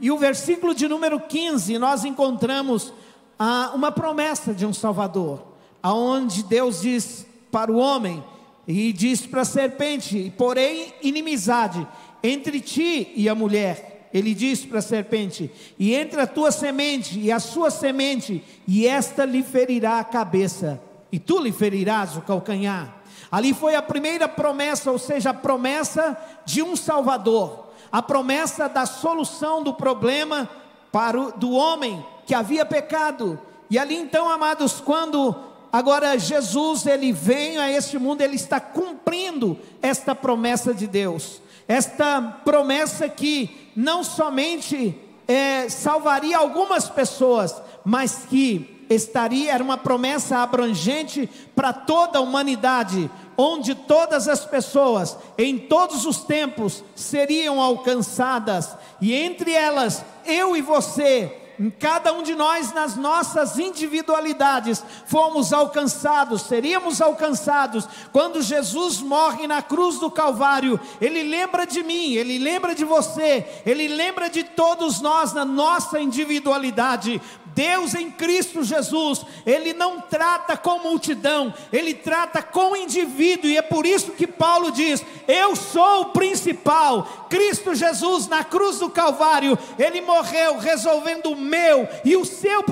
e 0.00 0.10
o 0.10 0.16
versículo 0.16 0.74
de 0.74 0.88
número 0.88 1.20
15, 1.20 1.76
nós 1.78 2.04
encontramos 2.04 2.92
ah, 3.38 3.72
uma 3.74 3.92
promessa 3.92 4.54
de 4.54 4.64
um 4.64 4.72
Salvador 4.72 5.45
aonde 5.86 6.42
Deus 6.42 6.80
diz 6.80 7.24
para 7.48 7.70
o 7.70 7.76
homem 7.76 8.24
e 8.66 8.92
diz 8.92 9.24
para 9.24 9.42
a 9.42 9.44
serpente, 9.44 10.32
porém 10.36 10.92
inimizade 11.00 11.86
entre 12.24 12.60
ti 12.60 13.12
e 13.14 13.28
a 13.28 13.36
mulher. 13.36 14.10
Ele 14.12 14.34
diz 14.34 14.64
para 14.64 14.80
a 14.80 14.82
serpente: 14.82 15.48
e 15.78 15.94
entre 15.94 16.20
a 16.20 16.26
tua 16.26 16.50
semente 16.50 17.20
e 17.20 17.30
a 17.30 17.38
sua 17.38 17.70
semente, 17.70 18.42
e 18.66 18.84
esta 18.84 19.24
lhe 19.24 19.44
ferirá 19.44 20.00
a 20.00 20.04
cabeça, 20.04 20.82
e 21.12 21.20
tu 21.20 21.38
lhe 21.38 21.52
ferirás 21.52 22.16
o 22.16 22.20
calcanhar. 22.20 22.96
Ali 23.30 23.54
foi 23.54 23.76
a 23.76 23.82
primeira 23.82 24.26
promessa, 24.26 24.90
ou 24.90 24.98
seja, 24.98 25.30
a 25.30 25.34
promessa 25.34 26.18
de 26.44 26.64
um 26.64 26.74
Salvador, 26.74 27.68
a 27.92 28.02
promessa 28.02 28.68
da 28.68 28.86
solução 28.86 29.62
do 29.62 29.72
problema 29.72 30.50
para 30.90 31.20
o, 31.20 31.30
do 31.30 31.52
homem 31.52 32.04
que 32.26 32.34
havia 32.34 32.66
pecado. 32.66 33.38
E 33.70 33.78
ali 33.78 33.94
então, 33.94 34.28
amados, 34.28 34.80
quando 34.80 35.54
Agora, 35.76 36.18
Jesus, 36.18 36.86
ele 36.86 37.12
vem 37.12 37.58
a 37.58 37.70
este 37.70 37.98
mundo, 37.98 38.22
ele 38.22 38.36
está 38.36 38.58
cumprindo 38.58 39.58
esta 39.82 40.14
promessa 40.14 40.72
de 40.72 40.86
Deus, 40.86 41.42
esta 41.68 42.40
promessa 42.42 43.10
que 43.10 43.70
não 43.76 44.02
somente 44.02 44.98
é, 45.28 45.68
salvaria 45.68 46.38
algumas 46.38 46.88
pessoas, 46.88 47.54
mas 47.84 48.24
que 48.26 48.86
estaria, 48.88 49.52
era 49.52 49.62
uma 49.62 49.76
promessa 49.76 50.38
abrangente 50.38 51.28
para 51.54 51.74
toda 51.74 52.20
a 52.20 52.22
humanidade, 52.22 53.10
onde 53.36 53.74
todas 53.74 54.28
as 54.28 54.46
pessoas, 54.46 55.14
em 55.36 55.58
todos 55.58 56.06
os 56.06 56.20
tempos, 56.24 56.82
seriam 56.94 57.60
alcançadas, 57.60 58.74
e 58.98 59.12
entre 59.12 59.52
elas, 59.52 60.02
eu 60.24 60.56
e 60.56 60.62
você, 60.62 61.36
cada 61.78 62.12
um 62.12 62.22
de 62.22 62.34
nós, 62.34 62.72
nas 62.72 62.96
nossas 62.96 63.58
individualidades, 63.58 64.82
fomos 65.06 65.52
alcançados, 65.52 66.42
seríamos 66.42 67.00
alcançados. 67.00 67.88
Quando 68.12 68.42
Jesus 68.42 69.00
morre 69.00 69.46
na 69.46 69.62
cruz 69.62 69.98
do 69.98 70.10
Calvário, 70.10 70.78
Ele 71.00 71.22
lembra 71.22 71.66
de 71.66 71.82
mim, 71.82 72.12
Ele 72.14 72.38
lembra 72.38 72.74
de 72.74 72.84
você, 72.84 73.62
Ele 73.64 73.88
lembra 73.88 74.28
de 74.28 74.44
todos 74.44 75.00
nós 75.00 75.32
na 75.32 75.44
nossa 75.44 75.98
individualidade. 76.00 77.20
Deus 77.56 77.94
em 77.94 78.10
Cristo 78.10 78.62
Jesus, 78.62 79.24
Ele 79.46 79.72
não 79.72 79.98
trata 79.98 80.58
com 80.58 80.78
multidão, 80.80 81.54
Ele 81.72 81.94
trata 81.94 82.42
com 82.42 82.76
indivíduo, 82.76 83.48
e 83.48 83.56
é 83.56 83.62
por 83.62 83.86
isso 83.86 84.12
que 84.12 84.26
Paulo 84.26 84.70
diz: 84.70 85.02
Eu 85.26 85.56
sou 85.56 86.02
o 86.02 86.04
principal, 86.10 87.26
Cristo 87.30 87.74
Jesus 87.74 88.28
na 88.28 88.44
cruz 88.44 88.78
do 88.78 88.90
Calvário, 88.90 89.58
ele 89.78 90.02
morreu 90.02 90.58
resolvendo 90.58 91.30
o 91.30 91.36
meu 91.36 91.88
e 92.04 92.14
o 92.14 92.26
seu 92.26 92.62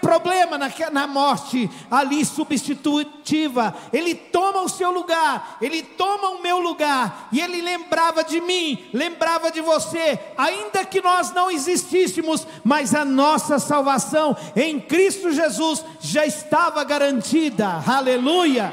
problema 0.00 0.56
na, 0.56 0.70
na 0.92 1.06
morte 1.08 1.68
ali 1.90 2.24
substitutiva. 2.24 3.74
Ele 3.92 4.14
toma 4.14 4.62
o 4.62 4.68
seu 4.68 4.92
lugar, 4.92 5.56
ele 5.60 5.82
toma 5.82 6.30
o 6.30 6.42
meu 6.42 6.60
lugar 6.60 7.28
e 7.32 7.40
ele 7.40 7.60
lembrava 7.60 8.22
de 8.22 8.40
mim, 8.40 8.84
lembrava 8.92 9.50
de 9.50 9.60
você, 9.60 10.18
ainda 10.36 10.84
que 10.84 11.00
nós 11.00 11.32
não 11.32 11.50
existíssemos, 11.50 12.46
mas 12.62 12.94
a 12.94 13.04
nossa 13.04 13.58
salvação 13.58 14.11
em 14.54 14.80
Cristo 14.80 15.32
Jesus 15.32 15.84
já 16.00 16.26
estava 16.26 16.82
garantida. 16.84 17.82
Aleluia! 17.86 18.72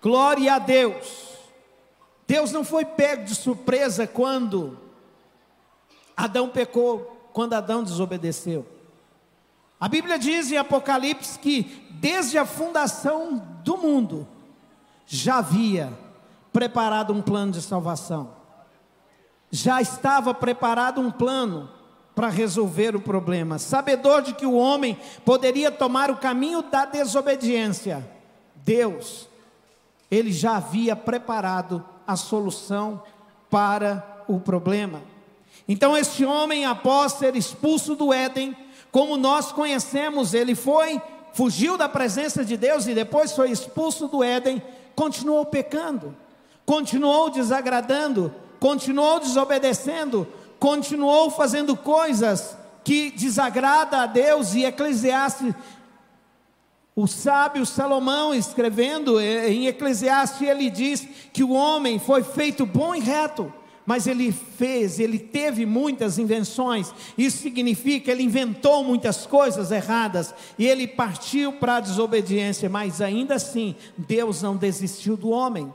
Glória 0.00 0.54
a 0.54 0.58
Deus. 0.58 1.26
Deus 2.26 2.52
não 2.52 2.64
foi 2.64 2.84
pego 2.84 3.24
de 3.24 3.34
surpresa 3.34 4.06
quando 4.06 4.78
Adão 6.16 6.48
pecou, 6.48 7.28
quando 7.32 7.54
Adão 7.54 7.82
desobedeceu. 7.82 8.66
A 9.78 9.88
Bíblia 9.88 10.18
diz 10.18 10.50
em 10.50 10.56
Apocalipse 10.56 11.38
que 11.38 11.86
desde 11.90 12.38
a 12.38 12.46
fundação 12.46 13.36
do 13.62 13.76
mundo 13.76 14.26
já 15.06 15.38
havia 15.38 15.92
preparado 16.52 17.12
um 17.12 17.20
plano 17.20 17.52
de 17.52 17.60
salvação. 17.60 18.34
Já 19.50 19.80
estava 19.80 20.32
preparado 20.32 21.00
um 21.00 21.10
plano 21.10 21.70
para 22.16 22.30
resolver 22.30 22.96
o 22.96 23.00
problema, 23.00 23.58
sabedor 23.58 24.22
de 24.22 24.32
que 24.32 24.46
o 24.46 24.54
homem 24.54 24.98
poderia 25.22 25.70
tomar 25.70 26.10
o 26.10 26.16
caminho 26.16 26.62
da 26.62 26.86
desobediência. 26.86 28.08
Deus, 28.54 29.28
ele 30.10 30.32
já 30.32 30.56
havia 30.56 30.96
preparado 30.96 31.84
a 32.06 32.16
solução 32.16 33.02
para 33.50 34.24
o 34.26 34.40
problema. 34.40 35.02
Então, 35.68 35.94
este 35.94 36.24
homem, 36.24 36.64
após 36.64 37.12
ser 37.12 37.36
expulso 37.36 37.94
do 37.94 38.14
Éden, 38.14 38.56
como 38.90 39.18
nós 39.18 39.52
conhecemos, 39.52 40.32
ele 40.32 40.54
foi, 40.54 40.98
fugiu 41.34 41.76
da 41.76 41.86
presença 41.86 42.42
de 42.42 42.56
Deus 42.56 42.86
e 42.86 42.94
depois 42.94 43.32
foi 43.32 43.50
expulso 43.50 44.08
do 44.08 44.24
Éden, 44.24 44.62
continuou 44.94 45.44
pecando, 45.44 46.16
continuou 46.64 47.28
desagradando, 47.28 48.34
continuou 48.58 49.20
desobedecendo, 49.20 50.26
continuou 50.58 51.30
fazendo 51.30 51.76
coisas 51.76 52.56
que 52.84 53.10
desagrada 53.10 54.02
a 54.02 54.06
Deus 54.06 54.54
e 54.54 54.64
Eclesiastes 54.64 55.54
o 56.96 57.06
sábio 57.06 57.66
Salomão, 57.66 58.34
escrevendo 58.34 59.20
em 59.20 59.66
Eclesiastes, 59.66 60.40
ele 60.40 60.70
diz 60.70 61.06
que 61.30 61.44
o 61.44 61.50
homem 61.50 61.98
foi 61.98 62.22
feito 62.22 62.64
bom 62.64 62.94
e 62.94 63.00
reto, 63.00 63.52
mas 63.84 64.06
ele 64.06 64.32
fez, 64.32 64.98
ele 64.98 65.18
teve 65.18 65.66
muitas 65.66 66.18
invenções. 66.18 66.94
Isso 67.18 67.42
significa 67.42 68.06
que 68.06 68.10
ele 68.10 68.22
inventou 68.22 68.82
muitas 68.82 69.26
coisas 69.26 69.70
erradas 69.70 70.34
e 70.58 70.66
ele 70.66 70.88
partiu 70.88 71.52
para 71.52 71.76
a 71.76 71.80
desobediência, 71.80 72.70
mas 72.70 73.02
ainda 73.02 73.34
assim, 73.34 73.76
Deus 73.98 74.40
não 74.40 74.56
desistiu 74.56 75.18
do 75.18 75.28
homem. 75.28 75.70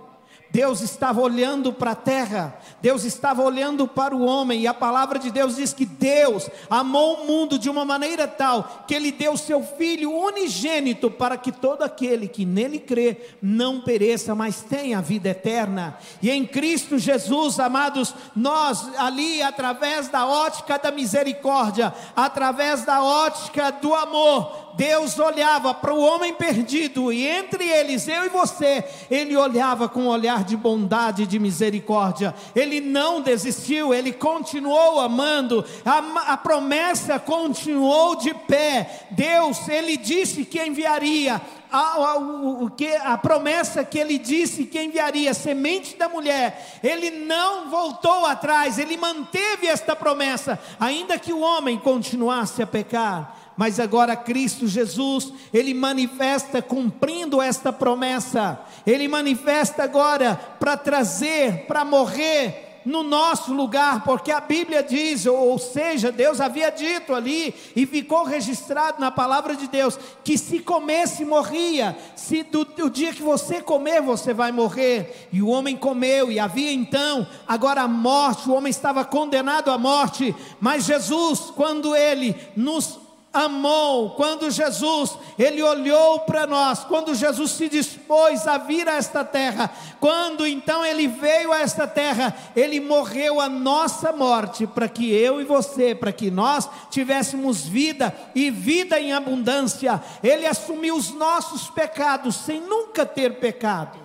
Deus 0.52 0.82
estava 0.82 1.22
olhando 1.22 1.72
para 1.72 1.92
a 1.92 1.96
terra, 1.96 2.60
Deus 2.82 3.06
estava 3.06 3.42
olhando 3.42 3.88
para 3.88 4.14
o 4.14 4.26
homem, 4.26 4.62
e 4.62 4.68
a 4.68 4.74
palavra 4.74 5.18
de 5.18 5.32
Deus 5.32 5.56
diz 5.56 5.72
que 5.74 5.86
Deus 5.86 6.50
amou 6.70 7.22
o 7.22 7.28
mundo 7.28 7.58
de 7.58 7.70
uma 7.70 7.86
maneira 7.86 8.28
tal 8.28 8.84
que 8.86 8.94
Ele 8.94 9.12
deu 9.12 9.38
seu 9.38 9.64
Filho 9.64 10.12
unigênito 10.12 11.10
para 11.10 11.38
que 11.38 11.52
todo 11.52 11.84
aquele 11.84 12.28
que 12.28 12.46
nele 12.46 12.80
crê 12.80 13.18
não 13.42 13.82
pereça, 13.82 14.36
mas 14.36 14.62
tenha 14.62 14.98
a 14.98 15.02
vida 15.02 15.30
eterna. 15.30 15.98
E 16.22 16.30
em 16.30 16.46
Cristo 16.46 17.00
Jesus, 17.00 17.60
amados, 17.60 18.14
nós 18.36 18.90
ali, 18.98 19.42
através 19.42 20.10
da 20.10 20.26
ótica 20.28 20.78
da 20.78 20.92
misericórdia, 20.92 21.94
através 22.16 22.84
da 22.84 23.02
ótica 23.02 23.72
do 23.72 23.94
amor, 23.96 24.72
Deus 24.76 25.20
olhava 25.20 25.74
para 25.74 25.94
o 25.94 26.02
homem 26.02 26.34
perdido 26.34 27.12
e 27.12 27.26
entre 27.26 27.64
eles, 27.64 28.08
eu 28.08 28.26
e 28.26 28.30
você, 28.30 28.84
ele 29.10 29.36
olhava 29.36 29.88
com 29.90 30.02
um 30.04 30.08
olhar 30.08 30.41
de 30.44 30.58
bondade 30.58 31.24
e 31.24 31.28
de 31.28 31.40
misericórdia. 31.40 32.34
Ele 32.56 32.82
não 32.82 33.22
desistiu, 33.22 33.94
ele 33.94 34.12
continuou 34.12 35.00
amando, 35.00 35.66
a, 35.86 36.34
a 36.34 36.38
promessa 36.38 37.20
continuou 37.20 38.16
de 38.16 38.34
pé. 38.34 39.08
Deus, 39.12 39.68
ele 39.68 39.98
disse 39.98 40.46
que 40.46 40.64
enviaria 40.64 41.42
a, 41.72 42.18
o, 42.18 42.70
que, 42.70 42.94
a 42.96 43.18
promessa 43.18 43.84
que 43.86 43.98
ele 43.98 44.18
disse 44.18 44.66
que 44.66 44.82
enviaria, 44.82 45.34
semente 45.34 45.96
da 45.96 46.10
mulher, 46.10 46.80
ele 46.84 47.12
não 47.12 47.70
voltou 47.70 48.26
atrás, 48.26 48.78
ele 48.78 48.98
manteve 48.98 49.68
esta 49.68 49.96
promessa, 49.96 50.60
ainda 50.80 51.18
que 51.18 51.32
o 51.32 51.40
homem 51.40 51.78
continuasse 51.78 52.62
a 52.62 52.68
pecar 52.68 53.41
mas 53.58 53.80
agora 53.80 54.16
Cristo 54.16 54.68
Jesus, 54.68 55.32
Ele 55.54 55.74
manifesta 55.74 56.62
cumprindo 56.62 57.42
esta 57.42 57.72
promessa, 57.72 58.60
Ele 58.86 59.08
manifesta 59.08 59.84
agora 59.84 60.36
para 60.60 60.78
trazer, 60.78 61.66
para 61.68 61.86
morrer 61.86 62.72
no 62.86 63.04
nosso 63.04 63.54
lugar, 63.54 64.04
porque 64.04 64.32
a 64.32 64.40
Bíblia 64.40 64.82
diz, 64.82 65.26
ou 65.26 65.58
seja, 65.60 66.12
Deus 66.12 66.42
havia 66.42 66.72
dito 66.72 67.14
ali, 67.14 67.54
e 67.76 67.86
ficou 67.86 68.24
registrado 68.24 69.00
na 69.00 69.12
palavra 69.12 69.56
de 69.56 69.68
Deus, 69.68 69.98
que 70.24 70.38
se 70.38 70.60
comesse, 70.60 71.24
morria, 71.24 71.96
se 72.16 72.44
do, 72.44 72.66
do 72.66 72.90
dia 72.90 73.14
que 73.14 73.22
você 73.22 73.62
comer, 73.62 74.02
você 74.02 74.34
vai 74.34 74.52
morrer, 74.52 75.30
e 75.32 75.42
o 75.42 75.48
homem 75.48 75.78
comeu, 75.78 76.32
e 76.32 76.40
havia 76.40 76.72
então, 76.72 77.28
agora 77.48 77.82
a 77.82 77.88
morte, 77.88 78.50
o 78.50 78.54
homem 78.54 78.72
estava 78.72 79.06
condenado 79.06 79.70
à 79.70 79.78
morte, 79.78 80.36
mas 80.60 80.86
Jesus, 80.86 81.52
quando 81.56 81.96
ele 81.96 82.36
nos 82.56 83.00
amou, 83.34 84.12
quando 84.12 84.52
Jesus, 84.52 85.18
ele 85.40 85.64
olhou 85.64 86.20
para 86.22 86.46
nós, 86.46 86.84
quando 86.84 87.16
Jesus 87.16 87.52
se 87.52 87.70
dispôs 87.70 88.46
a 88.46 88.58
vir 88.58 88.90
a 88.90 88.96
esta 88.96 89.24
terra, 89.24 89.72
quando 90.00 90.46
então 90.46 90.86
ele 90.86 91.08
veio 91.08 91.54
a 91.54 91.60
esta 91.60 91.88
terra, 91.88 92.36
ele 92.56 92.82
morreu 92.82 93.40
a 93.40 93.48
nossa 93.48 94.12
morte 94.12 94.68
para 94.68 94.90
que 94.90 95.10
eu 95.10 95.40
e 95.40 95.46
você, 95.46 95.96
para 95.96 96.12
que 96.12 96.30
nós 96.30 96.70
tivéssemos 96.90 97.66
vida 97.66 98.14
e 98.36 98.52
vida 98.52 99.00
em 99.00 99.14
abundância. 99.14 100.02
Ele 100.22 100.46
assumiu 100.46 100.96
os 100.96 101.12
nossos 101.12 101.70
pecados 101.70 102.36
sem 102.36 102.60
nunca 102.60 103.06
ter 103.06 103.40
pecado. 103.40 103.98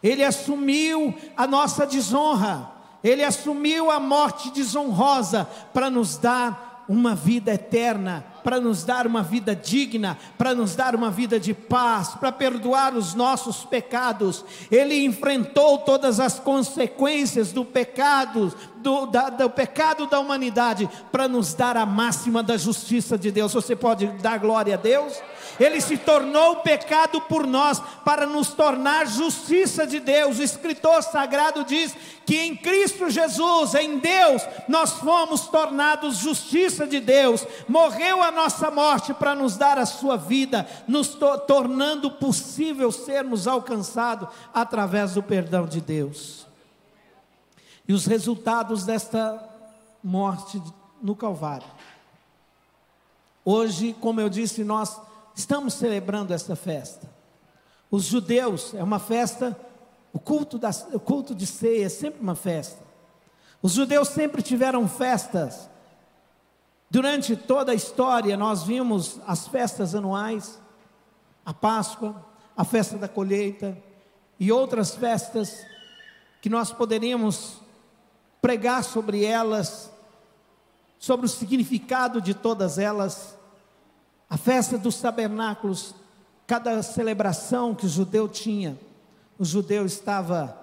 Ele 0.00 0.22
assumiu 0.22 1.12
a 1.36 1.46
nossa 1.46 1.84
desonra. 1.84 2.70
Ele 3.02 3.24
assumiu 3.24 3.90
a 3.90 3.98
morte 3.98 4.50
desonrosa 4.50 5.48
para 5.72 5.90
nos 5.90 6.16
dar 6.16 6.84
uma 6.88 7.14
vida 7.14 7.52
eterna 7.52 8.24
para 8.42 8.60
nos 8.60 8.84
dar 8.84 9.06
uma 9.06 9.22
vida 9.22 9.54
digna, 9.54 10.18
para 10.36 10.54
nos 10.54 10.74
dar 10.74 10.94
uma 10.94 11.10
vida 11.10 11.38
de 11.38 11.52
paz, 11.54 12.10
para 12.14 12.32
perdoar 12.32 12.94
os 12.94 13.14
nossos 13.14 13.64
pecados. 13.64 14.44
Ele 14.70 15.04
enfrentou 15.04 15.78
todas 15.78 16.20
as 16.20 16.38
consequências 16.38 17.52
do 17.52 17.64
pecado, 17.64 18.54
do, 18.76 19.06
da, 19.06 19.30
do 19.30 19.50
pecado 19.50 20.06
da 20.06 20.18
humanidade, 20.20 20.88
para 21.10 21.28
nos 21.28 21.54
dar 21.54 21.76
a 21.76 21.86
máxima 21.86 22.42
da 22.42 22.56
justiça 22.56 23.18
de 23.18 23.30
Deus. 23.30 23.52
Você 23.52 23.74
pode 23.74 24.06
dar 24.22 24.38
glória 24.38 24.74
a 24.74 24.78
Deus? 24.78 25.20
Ele 25.58 25.80
se 25.80 25.96
tornou 25.96 26.56
pecado 26.56 27.20
por 27.22 27.46
nós, 27.46 27.82
para 28.04 28.26
nos 28.26 28.48
tornar 28.48 29.06
justiça 29.06 29.86
de 29.86 29.98
Deus. 29.98 30.38
O 30.38 30.42
escritor 30.42 31.02
sagrado 31.02 31.64
diz 31.64 31.94
que 32.24 32.36
em 32.36 32.54
Cristo 32.56 33.10
Jesus, 33.10 33.74
em 33.74 33.98
Deus, 33.98 34.42
nós 34.68 34.92
fomos 34.92 35.48
tornados 35.48 36.18
justiça 36.18 36.86
de 36.86 37.00
Deus. 37.00 37.44
Morreu 37.66 38.22
a 38.28 38.32
nossa 38.32 38.70
morte 38.70 39.12
para 39.12 39.34
nos 39.34 39.56
dar 39.56 39.78
a 39.78 39.86
sua 39.86 40.16
vida, 40.16 40.68
nos 40.86 41.08
to 41.08 41.38
tornando 41.38 42.10
possível 42.10 42.92
sermos 42.92 43.46
alcançados 43.46 44.28
através 44.52 45.14
do 45.14 45.22
perdão 45.22 45.66
de 45.66 45.80
Deus. 45.80 46.46
E 47.86 47.92
os 47.92 48.06
resultados 48.06 48.84
desta 48.84 49.42
morte 50.04 50.62
no 51.02 51.16
Calvário. 51.16 51.66
Hoje, 53.44 53.96
como 54.00 54.20
eu 54.20 54.28
disse, 54.28 54.62
nós 54.62 55.00
estamos 55.34 55.74
celebrando 55.74 56.34
esta 56.34 56.54
festa. 56.54 57.08
Os 57.90 58.04
judeus, 58.04 58.74
é 58.74 58.82
uma 58.82 58.98
festa, 58.98 59.58
o 60.12 60.18
culto, 60.18 60.58
da, 60.58 60.70
o 60.92 61.00
culto 61.00 61.34
de 61.34 61.46
ceia 61.46 61.86
é 61.86 61.88
sempre 61.88 62.20
uma 62.20 62.34
festa. 62.34 62.82
Os 63.62 63.72
judeus 63.72 64.08
sempre 64.08 64.42
tiveram 64.42 64.86
festas 64.86 65.67
Durante 66.90 67.36
toda 67.36 67.72
a 67.72 67.74
história, 67.74 68.36
nós 68.36 68.62
vimos 68.62 69.20
as 69.26 69.46
festas 69.46 69.94
anuais, 69.94 70.58
a 71.44 71.52
Páscoa, 71.52 72.24
a 72.56 72.64
festa 72.64 72.96
da 72.96 73.06
colheita 73.06 73.76
e 74.40 74.50
outras 74.50 74.94
festas 74.94 75.66
que 76.40 76.48
nós 76.48 76.72
poderíamos 76.72 77.58
pregar 78.40 78.82
sobre 78.82 79.22
elas, 79.22 79.92
sobre 80.98 81.26
o 81.26 81.28
significado 81.28 82.22
de 82.22 82.32
todas 82.32 82.78
elas. 82.78 83.36
A 84.30 84.38
festa 84.38 84.78
dos 84.78 84.98
tabernáculos, 84.98 85.94
cada 86.46 86.82
celebração 86.82 87.74
que 87.74 87.84
o 87.84 87.88
judeu 87.88 88.28
tinha, 88.28 88.78
o 89.38 89.44
judeu 89.44 89.84
estava 89.84 90.58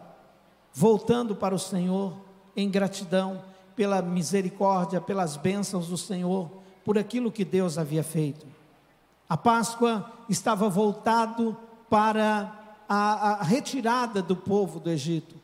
voltando 0.73 1.35
para 1.35 1.53
o 1.53 1.59
Senhor 1.59 2.13
em 2.55 2.69
gratidão 2.69 3.54
pela 3.75 4.01
misericórdia, 4.01 5.01
pelas 5.01 5.37
bênçãos 5.37 5.87
do 5.87 5.97
Senhor, 5.97 6.49
por 6.83 6.97
aquilo 6.97 7.31
que 7.31 7.43
Deus 7.43 7.77
havia 7.77 8.03
feito. 8.03 8.45
A 9.27 9.35
Páscoa 9.35 10.11
estava 10.29 10.69
voltado 10.69 11.57
para 11.89 12.53
a, 12.87 13.39
a 13.39 13.43
retirada 13.43 14.21
do 14.21 14.35
povo 14.35 14.79
do 14.79 14.89
Egito. 14.89 15.35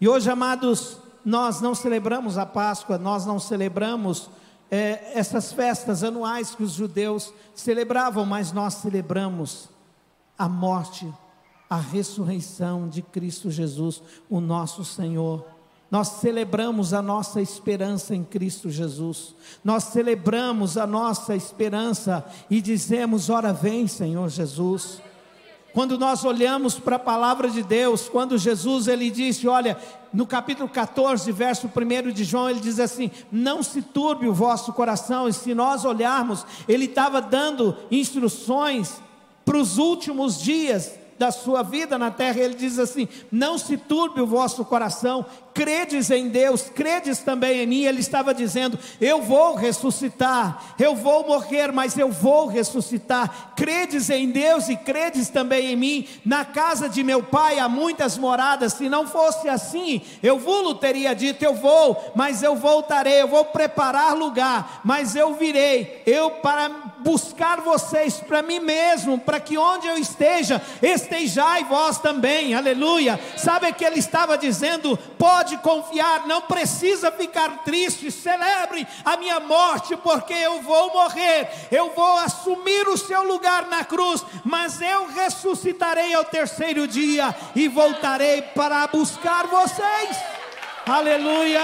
E 0.00 0.08
hoje, 0.08 0.30
amados, 0.30 0.98
nós 1.24 1.60
não 1.60 1.74
celebramos 1.74 2.38
a 2.38 2.46
Páscoa, 2.46 2.98
nós 2.98 3.24
não 3.24 3.38
celebramos 3.38 4.30
é, 4.70 5.12
essas 5.14 5.52
festas 5.52 6.02
anuais 6.02 6.54
que 6.54 6.62
os 6.62 6.72
judeus 6.72 7.32
celebravam, 7.54 8.24
mas 8.24 8.52
nós 8.52 8.74
celebramos 8.74 9.68
a 10.38 10.48
morte, 10.48 11.12
a 11.68 11.76
ressurreição 11.76 12.88
de 12.88 13.02
Cristo 13.02 13.50
Jesus, 13.50 14.02
o 14.28 14.40
nosso 14.40 14.84
Senhor. 14.84 15.44
Nós 15.90 16.08
celebramos 16.20 16.94
a 16.94 17.02
nossa 17.02 17.42
esperança 17.42 18.14
em 18.14 18.22
Cristo 18.22 18.70
Jesus. 18.70 19.34
Nós 19.64 19.84
celebramos 19.84 20.78
a 20.78 20.86
nossa 20.86 21.34
esperança 21.34 22.24
e 22.48 22.60
dizemos: 22.60 23.28
Ora, 23.28 23.52
vem, 23.52 23.86
Senhor 23.86 24.28
Jesus. 24.28 25.02
Quando 25.72 25.96
nós 25.96 26.24
olhamos 26.24 26.78
para 26.78 26.96
a 26.96 27.00
palavra 27.00 27.48
de 27.48 27.62
Deus, 27.62 28.08
quando 28.08 28.36
Jesus 28.36 28.88
ele 28.88 29.08
disse, 29.08 29.46
olha, 29.46 29.78
no 30.12 30.26
capítulo 30.26 30.68
14, 30.68 31.30
verso 31.30 31.68
1 31.68 32.10
de 32.10 32.24
João, 32.24 32.50
ele 32.50 32.60
diz 32.60 32.80
assim: 32.80 33.10
Não 33.30 33.62
se 33.62 33.80
turbe 33.80 34.28
o 34.28 34.34
vosso 34.34 34.72
coração, 34.72 35.28
e 35.28 35.32
se 35.32 35.54
nós 35.54 35.84
olharmos, 35.84 36.44
ele 36.68 36.86
estava 36.86 37.20
dando 37.20 37.76
instruções 37.90 39.00
para 39.44 39.56
os 39.56 39.78
últimos 39.78 40.40
dias 40.40 40.98
da 41.20 41.30
sua 41.30 41.62
vida 41.62 41.98
na 41.98 42.10
terra, 42.10 42.40
ele 42.40 42.54
diz 42.54 42.78
assim: 42.78 43.06
Não 43.30 43.56
se 43.56 43.76
turbe 43.76 44.20
o 44.20 44.26
vosso 44.26 44.64
coração, 44.64 45.24
credes 45.60 46.10
em 46.10 46.28
Deus, 46.28 46.70
credes 46.74 47.18
também 47.18 47.60
em 47.60 47.66
mim. 47.66 47.82
Ele 47.82 48.00
estava 48.00 48.32
dizendo: 48.32 48.78
Eu 48.98 49.20
vou 49.20 49.54
ressuscitar, 49.54 50.74
eu 50.78 50.96
vou 50.96 51.26
morrer, 51.26 51.70
mas 51.70 51.98
eu 51.98 52.10
vou 52.10 52.46
ressuscitar. 52.46 53.52
Credes 53.54 54.08
em 54.08 54.30
Deus 54.30 54.70
e 54.70 54.76
credes 54.76 55.28
também 55.28 55.72
em 55.72 55.76
mim. 55.76 56.08
Na 56.24 56.46
casa 56.46 56.88
de 56.88 57.02
meu 57.02 57.22
pai 57.22 57.58
há 57.58 57.68
muitas 57.68 58.16
moradas. 58.16 58.72
Se 58.72 58.88
não 58.88 59.06
fosse 59.06 59.50
assim, 59.50 60.00
eu 60.22 60.38
vou 60.38 60.74
teria 60.74 61.14
dito: 61.14 61.44
Eu 61.44 61.54
vou, 61.54 62.12
mas 62.14 62.42
eu 62.42 62.56
voltarei, 62.56 63.20
eu 63.20 63.28
vou 63.28 63.44
preparar 63.44 64.16
lugar, 64.16 64.80
mas 64.82 65.14
eu 65.14 65.34
virei, 65.34 66.02
eu 66.06 66.30
para 66.30 66.68
buscar 67.00 67.60
vocês 67.60 68.20
para 68.20 68.42
mim 68.42 68.60
mesmo, 68.60 69.18
para 69.18 69.40
que 69.40 69.56
onde 69.58 69.86
eu 69.86 69.98
esteja, 69.98 70.60
estejai 70.82 71.64
vós 71.64 71.98
também. 71.98 72.54
Aleluia. 72.54 73.20
Sabe 73.36 73.72
que 73.72 73.84
ele 73.84 73.98
estava 73.98 74.38
dizendo: 74.38 74.98
Pode 75.18 75.49
pode 75.50 75.58
confiar, 75.58 76.26
não 76.26 76.42
precisa 76.42 77.10
ficar 77.10 77.64
triste. 77.64 78.10
Celebre 78.10 78.86
a 79.04 79.16
minha 79.16 79.40
morte, 79.40 79.96
porque 79.96 80.32
eu 80.32 80.62
vou 80.62 80.92
morrer, 80.92 81.68
eu 81.70 81.90
vou 81.94 82.18
assumir 82.18 82.86
o 82.88 82.96
seu 82.96 83.24
lugar 83.24 83.66
na 83.66 83.84
cruz, 83.84 84.24
mas 84.44 84.80
eu 84.80 85.08
ressuscitarei 85.08 86.14
ao 86.14 86.24
terceiro 86.24 86.86
dia 86.86 87.34
e 87.54 87.68
voltarei 87.68 88.42
para 88.42 88.86
buscar 88.86 89.46
vocês. 89.46 90.16
Aleluia. 90.86 91.60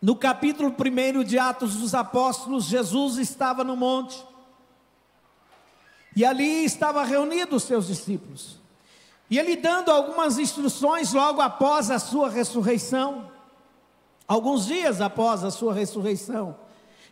No 0.00 0.14
capítulo 0.14 0.72
1 0.72 1.24
de 1.24 1.38
Atos 1.38 1.76
dos 1.76 1.94
Apóstolos, 1.94 2.64
Jesus 2.64 3.18
estava 3.18 3.64
no 3.64 3.76
monte. 3.76 4.35
E 6.16 6.24
ali 6.24 6.64
estava 6.64 7.04
reunido 7.04 7.56
os 7.56 7.64
seus 7.64 7.86
discípulos. 7.86 8.58
E 9.30 9.38
ele 9.38 9.54
dando 9.54 9.90
algumas 9.90 10.38
instruções 10.38 11.12
logo 11.12 11.42
após 11.42 11.90
a 11.90 11.98
sua 11.98 12.30
ressurreição, 12.30 13.30
alguns 14.26 14.64
dias 14.64 15.02
após 15.02 15.44
a 15.44 15.50
sua 15.50 15.74
ressurreição. 15.74 16.56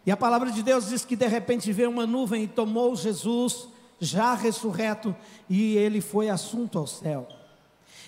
E 0.06 0.10
a 0.10 0.16
palavra 0.16 0.50
de 0.50 0.62
Deus 0.62 0.88
diz 0.88 1.04
que 1.04 1.16
de 1.16 1.26
repente 1.26 1.70
veio 1.70 1.90
uma 1.90 2.06
nuvem 2.06 2.44
e 2.44 2.48
tomou 2.48 2.96
Jesus, 2.96 3.68
já 4.00 4.34
ressurreto, 4.34 5.14
e 5.50 5.76
ele 5.76 6.00
foi 6.00 6.30
assunto 6.30 6.78
ao 6.78 6.86
céu. 6.86 7.28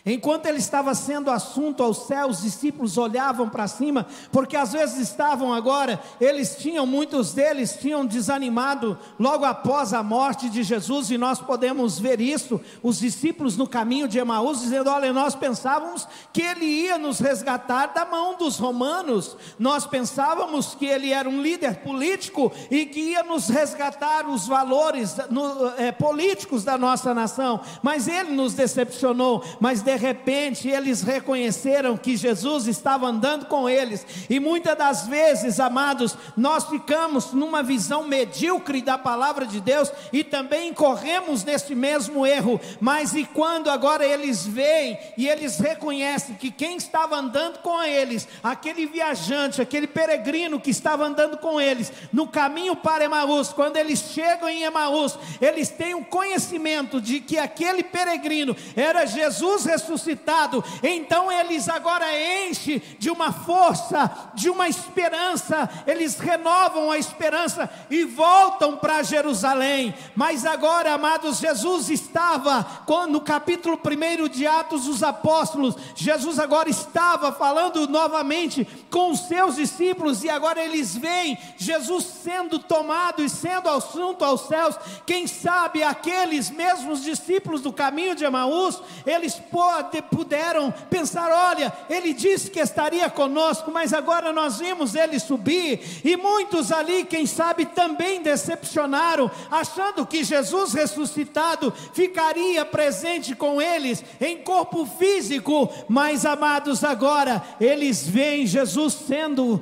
Enquanto 0.09 0.47
ele 0.47 0.59
estava 0.59 0.95
sendo 0.95 1.33
assunto 1.33 1.83
ao 1.83 1.93
céu, 1.93 2.29
os 2.29 2.43
discípulos 2.43 2.97
olhavam 2.97 3.49
para 3.49 3.67
cima, 3.67 4.07
porque 4.31 4.57
às 4.57 4.73
vezes 4.73 4.99
estavam 4.99 5.53
agora, 5.53 6.01
eles 6.21 6.55
tinham, 6.55 6.87
muitos 6.87 7.33
deles 7.35 7.77
tinham 7.81 8.07
desanimado 8.07 8.97
logo 9.19 9.45
após 9.45 9.93
a 9.93 10.05
morte 10.05 10.49
de 10.49 10.63
Jesus, 10.63 11.11
e 11.11 11.19
nós 11.19 11.41
podemos 11.41 11.99
ver 11.99 12.21
isso, 12.21 12.61
os 12.85 13.01
discípulos 13.01 13.57
no 13.57 13.67
caminho 13.67 14.07
de 14.07 14.17
Emaús, 14.17 14.61
dizendo: 14.61 14.89
Olha, 14.91 15.13
nós 15.13 15.35
pensávamos 15.35 16.07
que 16.33 16.41
ele 16.41 16.65
ia 16.65 16.99
nos 16.99 17.19
resgatar 17.19 17.87
da 17.87 18.05
mão 18.05 18.37
dos 18.37 18.59
romanos, 18.59 19.37
nós 19.59 19.87
pensávamos 19.87 20.77
que 20.77 20.87
ele 20.87 21.13
era 21.13 21.29
um 21.29 21.43
líder 21.43 21.79
político 21.79 22.53
e 22.71 22.87
que 22.87 23.01
ia 23.01 23.25
nos 23.25 23.49
resgatar 23.49 24.29
os 24.29 24.47
valores 24.47 25.17
no, 25.31 25.69
é, 25.79 25.91
políticos 25.91 26.63
da 26.63 26.79
nossa 26.79 27.13
nação, 27.13 27.61
mas 27.83 28.07
ele 28.07 28.31
nos 28.31 28.55
decepcionou, 28.55 29.43
mas 29.59 29.83
de 29.83 29.96
de 29.97 30.03
repente 30.03 30.69
eles 30.69 31.01
reconheceram 31.01 31.97
que 31.97 32.17
Jesus 32.17 32.67
estava 32.67 33.07
andando 33.07 33.47
com 33.47 33.69
eles, 33.69 34.07
e 34.29 34.39
muitas 34.39 34.77
das 34.77 35.07
vezes, 35.07 35.59
amados, 35.59 36.17
nós 36.37 36.69
ficamos 36.69 37.33
numa 37.33 37.63
visão 37.63 38.07
medíocre 38.07 38.83
da 38.83 38.99
palavra 38.99 39.47
de 39.47 39.59
Deus 39.59 39.91
e 40.13 40.23
também 40.23 40.75
corremos 40.75 41.43
nesse 41.45 41.75
mesmo 41.75 42.27
erro, 42.27 42.61
mas 42.79 43.15
e 43.15 43.25
quando 43.25 43.71
agora 43.71 44.05
eles 44.05 44.47
veem 44.47 44.99
e 45.17 45.27
eles 45.27 45.59
reconhecem 45.59 46.35
que 46.35 46.51
quem 46.51 46.77
estava 46.77 47.17
andando 47.17 47.59
com 47.61 47.83
eles, 47.83 48.29
aquele 48.43 48.85
viajante, 48.85 49.63
aquele 49.63 49.87
peregrino 49.87 50.61
que 50.61 50.71
estava 50.71 51.07
andando 51.07 51.39
com 51.39 51.59
eles, 51.59 51.91
no 52.13 52.29
caminho 52.29 52.77
para 52.77 53.05
Emaús, 53.05 53.49
quando 53.53 53.79
eles 53.79 54.01
chegam 54.13 54.49
em 54.49 54.65
Emaús, 54.65 55.19
eles 55.41 55.71
têm 55.71 55.95
um 55.95 56.05
conhecimento 56.05 57.01
de 57.01 57.19
que 57.21 57.39
aquele 57.39 57.83
peregrino 57.83 58.55
era 58.77 59.07
Jesus 59.07 59.65
ressuscitado 59.65 59.86
ressuscitado, 59.87 60.63
então 60.83 61.31
eles 61.31 61.69
agora 61.69 62.07
enchem 62.45 62.83
de 62.99 63.11
uma 63.11 63.33
força, 63.33 64.31
de 64.35 64.51
uma 64.51 64.69
esperança, 64.69 65.69
eles 65.87 66.19
renovam 66.19 66.91
a 66.91 66.99
esperança 66.99 67.71
e 67.89 68.05
voltam 68.05 68.77
para 68.77 69.03
Jerusalém. 69.03 69.95
Mas 70.15 70.45
agora, 70.45 70.93
amados, 70.93 71.39
Jesus 71.39 71.89
estava 71.91 72.67
no 73.09 73.21
capítulo 73.21 73.79
1 73.79 74.29
de 74.29 74.47
Atos 74.47 74.85
dos 74.85 75.03
Apóstolos, 75.03 75.77
Jesus 75.95 76.39
agora 76.39 76.69
estava 76.69 77.33
falando 77.33 77.87
novamente 77.89 78.67
com 78.91 79.11
os 79.11 79.21
seus 79.21 79.57
discípulos 79.57 80.25
e 80.25 80.31
agora 80.31 80.63
eles 80.65 80.97
veem 80.97 81.39
Jesus 81.57 82.05
sendo 82.05 82.59
tomado 82.59 83.23
e 83.23 83.29
sendo 83.29 83.69
assunto 83.69 84.25
aos 84.25 84.43
céus. 84.43 84.77
Quem 85.05 85.27
sabe 85.27 85.83
aqueles 85.83 86.51
mesmos 86.51 87.03
discípulos 87.03 87.61
do 87.61 87.73
caminho 87.73 88.17
de 88.17 88.25
Emaús, 88.25 88.81
eles 89.05 89.35
podem 89.35 89.66
puderam 90.11 90.73
pensar: 90.91 91.31
olha, 91.31 91.73
ele 91.89 92.13
disse 92.13 92.51
que 92.51 92.61
estaria 92.61 93.09
conosco, 93.09 93.71
mas 93.71 93.93
agora 93.93 94.33
nós 94.33 94.59
vimos 94.59 94.95
ele 94.95 95.19
subir, 95.19 96.01
e 96.05 96.17
muitos 96.17 96.71
ali, 96.73 97.05
quem 97.05 97.27
sabe, 97.27 97.67
também 97.67 98.23
decepcionaram, 98.23 99.31
achando 99.51 100.07
que 100.07 100.25
Jesus 100.25 100.73
ressuscitado 100.73 101.73
ficaria 101.93 102.65
presente 102.65 103.35
com 103.35 103.61
eles 103.61 104.05
em 104.21 104.39
corpo 104.39 104.87
físico, 104.87 105.69
mas 105.89 106.25
amados, 106.25 106.85
agora 106.85 107.43
eles 107.61 108.07
veem 108.07 108.47
Jesus 108.47 108.95
sendo 109.07 109.61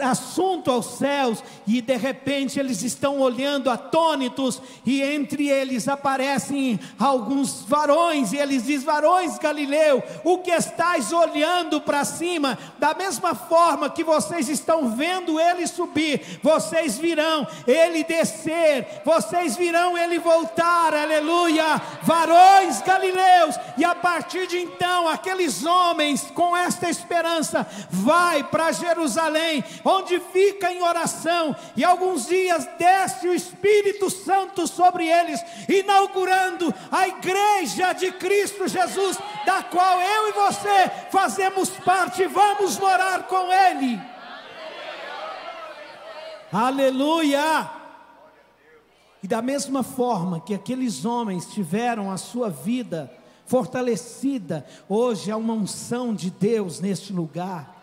assunto 0.00 0.70
aos 0.70 0.98
céus, 0.98 1.42
e 1.66 1.80
de 1.80 1.96
repente 1.96 2.58
eles 2.58 2.82
estão 2.82 3.20
olhando 3.20 3.70
atônitos, 3.70 4.60
e 4.84 5.02
entre 5.02 5.48
eles 5.48 5.88
aparecem 5.88 6.78
alguns 6.98 7.62
varões, 7.62 8.32
e 8.32 8.36
eles 8.36 8.64
dizem: 8.64 8.86
varões 8.86 9.37
Galileu, 9.38 10.02
o 10.24 10.38
que 10.38 10.50
estáis 10.50 11.12
olhando 11.12 11.80
para 11.80 12.04
cima, 12.04 12.58
da 12.78 12.94
mesma 12.94 13.34
forma 13.34 13.90
que 13.90 14.04
vocês 14.04 14.48
estão 14.48 14.90
vendo 14.90 15.40
ele 15.40 15.66
subir, 15.66 16.40
vocês 16.42 16.98
virão 16.98 17.46
ele 17.66 18.04
descer, 18.04 19.02
vocês 19.04 19.56
virão 19.56 19.96
ele 19.96 20.18
voltar, 20.18 20.94
aleluia, 20.94 21.80
varões 22.02 22.80
galileus, 22.82 23.56
e 23.76 23.84
a 23.84 23.94
partir 23.94 24.46
de 24.46 24.58
então, 24.58 25.08
aqueles 25.08 25.64
homens 25.64 26.30
com 26.34 26.56
esta 26.56 26.88
esperança, 26.88 27.66
vai 27.90 28.44
para 28.44 28.72
Jerusalém, 28.72 29.64
onde 29.84 30.20
fica 30.20 30.72
em 30.72 30.82
oração, 30.82 31.54
e 31.76 31.84
alguns 31.84 32.26
dias 32.26 32.68
desce 32.78 33.28
o 33.28 33.34
Espírito 33.34 34.10
Santo 34.10 34.66
sobre 34.66 35.06
eles, 35.06 35.40
inaugurando 35.68 36.74
a 36.90 37.08
igreja 37.08 37.92
de 37.92 38.12
Cristo 38.12 38.66
Jesus, 38.66 39.18
da 39.44 39.62
qual 39.62 40.00
eu 40.00 40.28
e 40.28 40.32
você 40.32 40.90
fazemos 41.10 41.70
parte, 41.70 42.26
vamos 42.26 42.78
morar 42.78 43.24
com 43.24 43.52
Ele. 43.52 44.00
Aleluia! 46.52 47.70
E 49.22 49.26
da 49.26 49.42
mesma 49.42 49.82
forma 49.82 50.40
que 50.40 50.54
aqueles 50.54 51.04
homens 51.04 51.46
tiveram 51.46 52.10
a 52.10 52.16
sua 52.16 52.48
vida 52.48 53.12
fortalecida, 53.46 54.64
hoje 54.88 55.30
há 55.30 55.36
uma 55.36 55.54
unção 55.54 56.14
de 56.14 56.30
Deus 56.30 56.80
neste 56.80 57.12
lugar. 57.12 57.77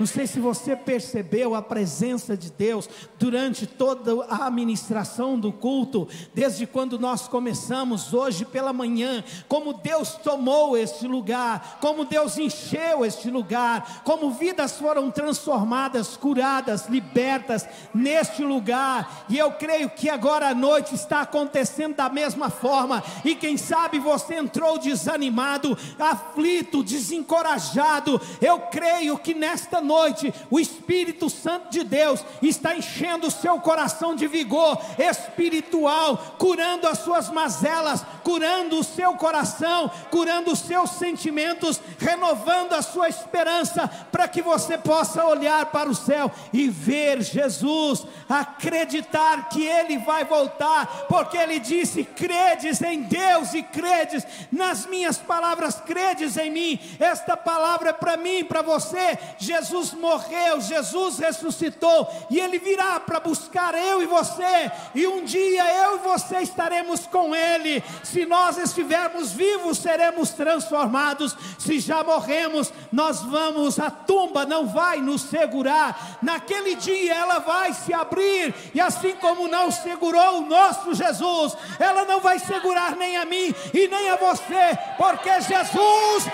Não 0.00 0.06
sei 0.06 0.26
se 0.26 0.40
você 0.40 0.74
percebeu 0.74 1.54
a 1.54 1.60
presença 1.60 2.34
de 2.34 2.50
Deus 2.50 2.88
durante 3.18 3.66
toda 3.66 4.24
a 4.30 4.46
administração 4.46 5.38
do 5.38 5.52
culto, 5.52 6.08
desde 6.34 6.66
quando 6.66 6.98
nós 6.98 7.28
começamos 7.28 8.14
hoje 8.14 8.46
pela 8.46 8.72
manhã, 8.72 9.22
como 9.46 9.74
Deus 9.74 10.14
tomou 10.14 10.74
este 10.74 11.06
lugar, 11.06 11.76
como 11.82 12.06
Deus 12.06 12.38
encheu 12.38 13.04
este 13.04 13.30
lugar, 13.30 14.00
como 14.02 14.30
vidas 14.30 14.78
foram 14.78 15.10
transformadas, 15.10 16.16
curadas, 16.16 16.88
libertas 16.88 17.68
neste 17.92 18.42
lugar. 18.42 19.26
E 19.28 19.36
eu 19.36 19.52
creio 19.52 19.90
que 19.90 20.08
agora 20.08 20.48
à 20.48 20.54
noite 20.54 20.94
está 20.94 21.20
acontecendo 21.20 21.96
da 21.96 22.08
mesma 22.08 22.48
forma. 22.48 23.04
E 23.22 23.34
quem 23.34 23.58
sabe 23.58 23.98
você 23.98 24.36
entrou 24.36 24.78
desanimado, 24.78 25.76
aflito, 25.98 26.82
desencorajado. 26.82 28.18
Eu 28.40 28.60
creio 28.60 29.18
que 29.18 29.34
nesta 29.34 29.78
noite 29.78 29.89
noite, 29.90 30.32
o 30.48 30.60
Espírito 30.60 31.28
Santo 31.28 31.68
de 31.68 31.82
Deus 31.82 32.24
está 32.40 32.76
enchendo 32.76 33.26
o 33.26 33.30
seu 33.30 33.58
coração 33.60 34.14
de 34.14 34.28
vigor 34.28 34.80
espiritual, 34.96 36.36
curando 36.38 36.86
as 36.86 36.98
suas 37.00 37.28
mazelas, 37.28 38.04
curando 38.30 38.78
o 38.78 38.84
seu 38.84 39.14
coração, 39.14 39.90
curando 40.08 40.52
os 40.52 40.60
seus 40.60 40.90
sentimentos, 40.90 41.80
renovando 41.98 42.74
a 42.74 42.80
sua 42.80 43.08
esperança, 43.08 43.90
para 44.12 44.28
que 44.28 44.40
você 44.40 44.78
possa 44.78 45.24
olhar 45.24 45.66
para 45.66 45.90
o 45.90 45.94
céu 45.96 46.30
e 46.52 46.68
ver 46.68 47.22
Jesus, 47.22 48.06
acreditar 48.28 49.48
que 49.48 49.66
Ele 49.66 49.98
vai 49.98 50.24
voltar, 50.24 51.06
porque 51.08 51.36
Ele 51.36 51.58
disse: 51.58 52.04
credes 52.04 52.80
em 52.82 53.02
Deus 53.02 53.52
e 53.52 53.64
credes 53.64 54.24
nas 54.52 54.86
minhas 54.86 55.18
palavras, 55.18 55.82
credes 55.84 56.36
em 56.36 56.52
mim. 56.52 56.80
Esta 57.00 57.36
palavra 57.36 57.90
é 57.90 57.92
para 57.92 58.16
mim, 58.16 58.44
para 58.44 58.62
você. 58.62 59.18
Jesus 59.38 59.92
morreu, 59.92 60.60
Jesus 60.60 61.18
ressuscitou, 61.18 62.08
e 62.30 62.38
Ele 62.38 62.60
virá 62.60 63.00
para 63.00 63.18
buscar 63.18 63.74
eu 63.74 64.00
e 64.00 64.06
você, 64.06 64.70
e 64.94 65.04
um 65.08 65.24
dia 65.24 65.64
eu 65.82 65.96
e 65.96 65.98
você 65.98 66.38
estaremos 66.38 67.08
com 67.08 67.34
Ele. 67.34 67.82
Se 68.04 68.19
nós 68.26 68.58
estivermos 68.58 69.32
vivos, 69.32 69.78
seremos 69.78 70.30
transformados. 70.30 71.36
Se 71.58 71.78
já 71.80 72.02
morremos, 72.04 72.72
nós 72.92 73.22
vamos, 73.22 73.78
a 73.78 73.90
tumba 73.90 74.44
não 74.44 74.66
vai 74.66 75.00
nos 75.00 75.22
segurar. 75.22 76.18
Naquele 76.22 76.74
dia 76.76 77.14
ela 77.14 77.38
vai 77.38 77.72
se 77.72 77.92
abrir, 77.92 78.54
e 78.74 78.80
assim 78.80 79.14
como 79.16 79.48
não 79.48 79.70
segurou 79.70 80.38
o 80.38 80.46
nosso 80.46 80.94
Jesus, 80.94 81.56
ela 81.78 82.04
não 82.04 82.20
vai 82.20 82.38
segurar 82.38 82.96
nem 82.96 83.16
a 83.16 83.24
mim 83.24 83.54
e 83.72 83.88
nem 83.88 84.10
a 84.10 84.16
você, 84.16 84.78
porque 84.96 85.40
Jesus 85.40 86.24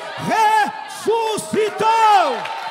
ressuscitou. 1.05 2.66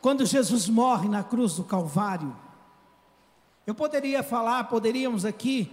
Quando 0.00 0.24
Jesus 0.24 0.68
morre 0.68 1.08
na 1.08 1.24
cruz 1.24 1.56
do 1.56 1.64
Calvário, 1.64 2.36
eu 3.66 3.74
poderia 3.74 4.22
falar, 4.22 4.64
poderíamos 4.64 5.24
aqui 5.24 5.70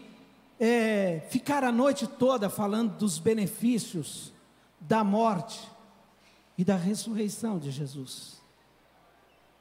é, 0.60 1.22
ficar 1.30 1.64
a 1.64 1.72
noite 1.72 2.08
toda 2.08 2.50
falando 2.50 2.98
dos 2.98 3.20
benefícios 3.20 4.34
da 4.80 5.04
morte 5.04 5.70
e 6.58 6.64
da 6.64 6.76
ressurreição 6.76 7.60
de 7.60 7.72
Jesus. 7.72 8.42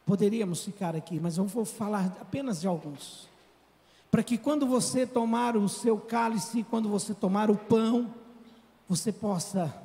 Poderíamos 0.07 0.65
ficar 0.65 0.95
aqui, 0.95 1.19
mas 1.21 1.39
eu 1.39 1.45
vou 1.45 1.65
falar 1.65 2.17
apenas 2.21 2.61
de 2.61 2.67
alguns. 2.67 3.29
Para 4.11 4.23
que 4.23 4.39
quando 4.39 4.67
você 4.67 5.07
tomar 5.07 5.57
o 5.57 5.69
seu 5.69 5.99
cálice, 5.99 6.63
quando 6.63 6.89
você 6.89 7.13
tomar 7.13 7.51
o 7.51 7.57
pão, 7.57 8.15
você 8.89 9.11
possa 9.11 9.84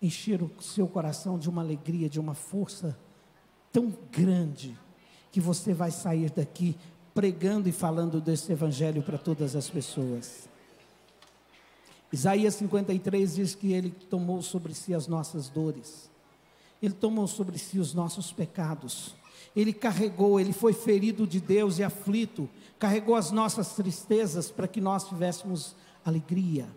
encher 0.00 0.42
o 0.42 0.50
seu 0.60 0.86
coração 0.86 1.38
de 1.38 1.48
uma 1.48 1.62
alegria, 1.62 2.08
de 2.08 2.20
uma 2.20 2.34
força 2.34 2.96
tão 3.72 3.92
grande, 4.12 4.76
que 5.32 5.40
você 5.40 5.74
vai 5.74 5.90
sair 5.90 6.30
daqui 6.30 6.76
pregando 7.12 7.68
e 7.68 7.72
falando 7.72 8.20
desse 8.20 8.52
evangelho 8.52 9.02
para 9.02 9.18
todas 9.18 9.56
as 9.56 9.68
pessoas. 9.68 10.48
Isaías 12.12 12.54
53 12.54 13.34
diz 13.34 13.54
que 13.54 13.72
ele 13.72 13.90
tomou 13.90 14.42
sobre 14.42 14.74
si 14.74 14.94
as 14.94 15.08
nossas 15.08 15.48
dores, 15.48 16.08
ele 16.80 16.94
tomou 16.94 17.26
sobre 17.26 17.58
si 17.58 17.78
os 17.78 17.94
nossos 17.94 18.32
pecados, 18.32 19.14
ele 19.56 19.72
carregou, 19.72 20.38
ele 20.38 20.52
foi 20.52 20.72
ferido 20.72 21.26
de 21.26 21.40
Deus 21.40 21.78
e 21.78 21.82
aflito, 21.82 22.48
carregou 22.78 23.16
as 23.16 23.30
nossas 23.30 23.74
tristezas 23.74 24.50
para 24.50 24.68
que 24.68 24.80
nós 24.80 25.08
tivéssemos 25.08 25.74
alegria 26.04 26.68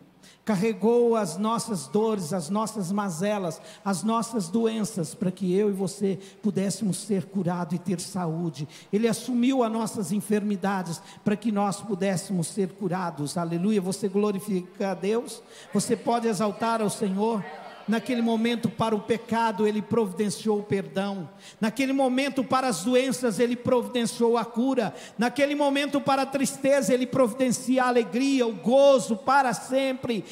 carregou 0.45 1.15
as 1.15 1.37
nossas 1.37 1.87
dores, 1.87 2.31
as 2.31 2.49
nossas 2.49 2.91
mazelas, 2.91 3.61
as 3.83 4.03
nossas 4.03 4.47
doenças, 4.47 5.13
para 5.13 5.29
que 5.29 5.53
eu 5.53 5.69
e 5.69 5.73
você 5.73 6.17
pudéssemos 6.41 6.97
ser 6.97 7.25
curados 7.25 7.73
e 7.73 7.79
ter 7.79 7.99
saúde. 7.99 8.67
Ele 8.91 9.07
assumiu 9.07 9.63
as 9.63 9.71
nossas 9.71 10.11
enfermidades, 10.11 11.01
para 11.23 11.35
que 11.35 11.51
nós 11.51 11.81
pudéssemos 11.81 12.47
ser 12.47 12.69
curados. 12.73 13.37
Aleluia. 13.37 13.81
Você 13.81 14.07
glorifica 14.07 14.91
a 14.91 14.93
Deus? 14.93 15.43
Você 15.73 15.95
pode 15.95 16.27
exaltar 16.27 16.81
ao 16.81 16.89
Senhor? 16.89 17.43
Naquele 17.87 18.21
momento, 18.21 18.69
para 18.69 18.93
o 18.93 18.99
pecado, 18.99 19.65
Ele 19.65 19.81
providenciou 19.81 20.59
o 20.59 20.63
perdão. 20.63 21.29
Naquele 21.59 21.93
momento, 21.93 22.43
para 22.43 22.67
as 22.67 22.83
doenças, 22.83 23.39
Ele 23.39 23.55
providenciou 23.55 24.37
a 24.37 24.43
cura. 24.43 24.93
Naquele 25.17 25.55
momento, 25.55 26.01
para 26.01 26.23
a 26.23 26.25
tristeza, 26.25 26.93
Ele 26.93 27.07
providencia 27.07 27.85
a 27.85 27.87
alegria, 27.87 28.45
o 28.45 28.51
gozo 28.51 29.15
para 29.15 29.53
sempre. 29.53 30.25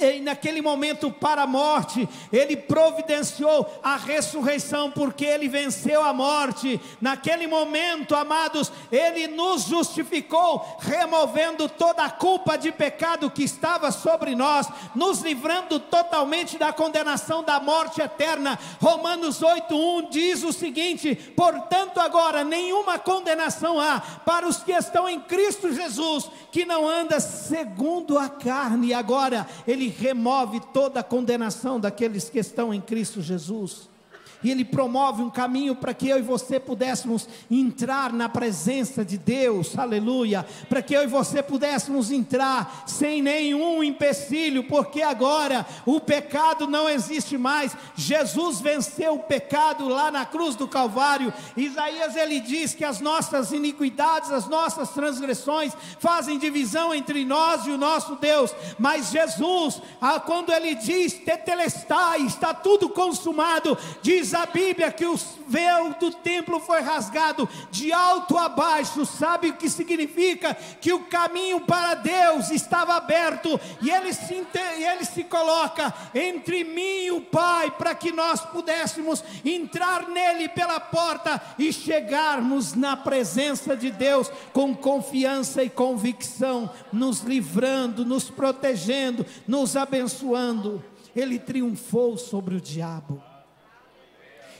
E 0.00 0.20
naquele 0.20 0.62
momento, 0.62 1.10
para 1.10 1.42
a 1.42 1.46
morte, 1.46 2.08
Ele 2.32 2.56
providenciou 2.56 3.70
a 3.82 3.96
ressurreição, 3.96 4.90
porque 4.90 5.26
Ele 5.26 5.46
venceu 5.46 6.02
a 6.02 6.12
morte. 6.14 6.80
Naquele 7.02 7.46
momento, 7.46 8.14
amados, 8.14 8.72
Ele 8.90 9.26
nos 9.26 9.64
justificou, 9.64 10.78
removendo 10.80 11.68
toda 11.68 12.02
a 12.02 12.10
culpa 12.10 12.56
de 12.56 12.72
pecado 12.72 13.30
que 13.30 13.42
estava 13.42 13.92
sobre 13.92 14.34
nós, 14.34 14.66
nos 14.94 15.20
livrando 15.20 15.78
totalmente 15.78 16.56
da 16.56 16.72
condenação 16.72 16.93
condenação 16.94 17.42
da 17.42 17.58
morte 17.58 18.00
eterna. 18.00 18.56
Romanos 18.80 19.42
8:1 19.42 20.10
diz 20.10 20.44
o 20.44 20.52
seguinte: 20.52 21.16
"Portanto, 21.36 21.98
agora 21.98 22.44
nenhuma 22.44 23.00
condenação 23.00 23.80
há 23.80 24.00
para 24.24 24.46
os 24.46 24.58
que 24.58 24.70
estão 24.70 25.08
em 25.08 25.18
Cristo 25.18 25.72
Jesus, 25.72 26.30
que 26.52 26.64
não 26.64 26.88
anda 26.88 27.18
segundo 27.18 28.16
a 28.16 28.28
carne". 28.28 28.94
Agora 28.94 29.44
ele 29.66 29.88
remove 29.88 30.60
toda 30.72 31.00
a 31.00 31.04
condenação 31.04 31.80
daqueles 31.80 32.28
que 32.30 32.38
estão 32.38 32.72
em 32.72 32.80
Cristo 32.80 33.20
Jesus 33.20 33.92
e 34.44 34.50
Ele 34.50 34.64
promove 34.64 35.22
um 35.22 35.30
caminho 35.30 35.74
para 35.74 35.94
que 35.94 36.06
eu 36.06 36.18
e 36.18 36.22
você 36.22 36.60
pudéssemos 36.60 37.26
entrar 37.50 38.12
na 38.12 38.28
presença 38.28 39.02
de 39.02 39.16
Deus, 39.16 39.76
aleluia, 39.78 40.46
para 40.68 40.82
que 40.82 40.94
eu 40.94 41.02
e 41.02 41.06
você 41.06 41.42
pudéssemos 41.42 42.10
entrar 42.10 42.84
sem 42.86 43.22
nenhum 43.22 43.82
empecilho, 43.82 44.64
porque 44.64 45.00
agora 45.00 45.66
o 45.86 45.98
pecado 45.98 46.66
não 46.66 46.88
existe 46.88 47.38
mais, 47.38 47.74
Jesus 47.96 48.60
venceu 48.60 49.14
o 49.14 49.20
pecado 49.20 49.88
lá 49.88 50.10
na 50.10 50.26
cruz 50.26 50.54
do 50.54 50.68
Calvário, 50.68 51.32
Isaías 51.56 52.14
ele 52.14 52.38
diz 52.38 52.74
que 52.74 52.84
as 52.84 53.00
nossas 53.00 53.50
iniquidades, 53.50 54.30
as 54.30 54.46
nossas 54.46 54.90
transgressões 54.90 55.72
fazem 55.98 56.38
divisão 56.38 56.94
entre 56.94 57.24
nós 57.24 57.66
e 57.66 57.70
o 57.70 57.78
nosso 57.78 58.16
Deus, 58.16 58.54
mas 58.78 59.10
Jesus, 59.10 59.80
ah, 60.02 60.20
quando 60.20 60.52
ele 60.52 60.74
diz, 60.74 61.14
tetelestai, 61.14 62.20
está 62.26 62.52
tudo 62.52 62.90
consumado, 62.90 63.78
diz 64.02 64.33
a 64.34 64.46
Bíblia 64.46 64.90
que 64.90 65.06
o 65.06 65.18
véu 65.46 65.94
do 66.00 66.10
templo 66.10 66.58
foi 66.60 66.80
rasgado 66.80 67.48
de 67.70 67.92
alto 67.92 68.36
a 68.36 68.48
baixo. 68.48 69.04
Sabe 69.04 69.48
o 69.50 69.56
que 69.56 69.68
significa? 69.68 70.54
Que 70.80 70.92
o 70.92 71.04
caminho 71.04 71.60
para 71.60 71.94
Deus 71.94 72.50
estava 72.50 72.94
aberto 72.94 73.60
e 73.80 73.90
ele 73.90 74.12
se, 74.12 74.46
ele 74.78 75.04
se 75.04 75.24
coloca 75.24 75.92
entre 76.14 76.64
mim 76.64 77.04
e 77.04 77.10
o 77.12 77.20
Pai 77.20 77.70
para 77.70 77.94
que 77.94 78.12
nós 78.12 78.40
pudéssemos 78.40 79.22
entrar 79.44 80.08
nele 80.08 80.48
pela 80.48 80.80
porta 80.80 81.40
e 81.58 81.72
chegarmos 81.72 82.74
na 82.74 82.96
presença 82.96 83.76
de 83.76 83.90
Deus 83.90 84.30
com 84.52 84.74
confiança 84.74 85.62
e 85.62 85.70
convicção, 85.70 86.70
nos 86.92 87.20
livrando, 87.20 88.04
nos 88.04 88.30
protegendo, 88.30 89.26
nos 89.46 89.76
abençoando. 89.76 90.82
Ele 91.14 91.38
triunfou 91.38 92.16
sobre 92.16 92.56
o 92.56 92.60
diabo 92.60 93.33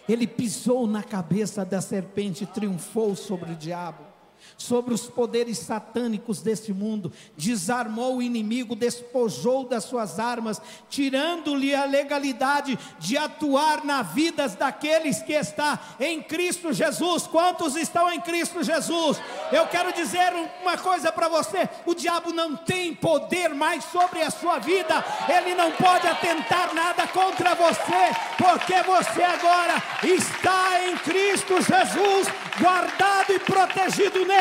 ele 0.08 0.26
pisou 0.26 0.86
na 0.86 1.02
cabeça 1.02 1.64
da 1.64 1.80
serpente, 1.80 2.46
triunfou 2.46 3.16
sobre 3.16 3.52
o 3.52 3.56
diabo. 3.56 4.13
Sobre 4.56 4.94
os 4.94 5.02
poderes 5.02 5.58
satânicos 5.58 6.40
deste 6.40 6.72
mundo, 6.72 7.12
desarmou 7.36 8.16
o 8.16 8.22
inimigo, 8.22 8.76
despojou 8.76 9.64
das 9.64 9.84
suas 9.84 10.18
armas, 10.18 10.60
tirando-lhe 10.88 11.74
a 11.74 11.84
legalidade 11.84 12.78
de 12.98 13.16
atuar 13.16 13.84
na 13.84 14.02
vida 14.02 14.48
daqueles 14.48 15.22
que 15.22 15.32
está 15.32 15.78
em 15.98 16.22
Cristo 16.22 16.72
Jesus. 16.72 17.26
Quantos 17.26 17.76
estão 17.76 18.10
em 18.10 18.20
Cristo 18.20 18.62
Jesus? 18.62 19.20
Eu 19.52 19.66
quero 19.66 19.92
dizer 19.92 20.32
uma 20.62 20.76
coisa 20.78 21.10
para 21.10 21.28
você: 21.28 21.68
o 21.86 21.94
diabo 21.94 22.32
não 22.32 22.56
tem 22.56 22.94
poder 22.94 23.54
mais 23.54 23.84
sobre 23.84 24.22
a 24.22 24.30
sua 24.30 24.58
vida, 24.58 25.04
ele 25.28 25.54
não 25.54 25.72
pode 25.72 26.06
atentar 26.06 26.74
nada 26.74 27.06
contra 27.08 27.54
você, 27.54 28.12
porque 28.38 28.82
você 28.82 29.22
agora 29.22 29.82
está 30.02 30.88
em 30.88 30.96
Cristo 30.98 31.60
Jesus, 31.60 32.28
guardado 32.58 33.32
e 33.32 33.38
protegido 33.38 34.24
nele. 34.24 34.33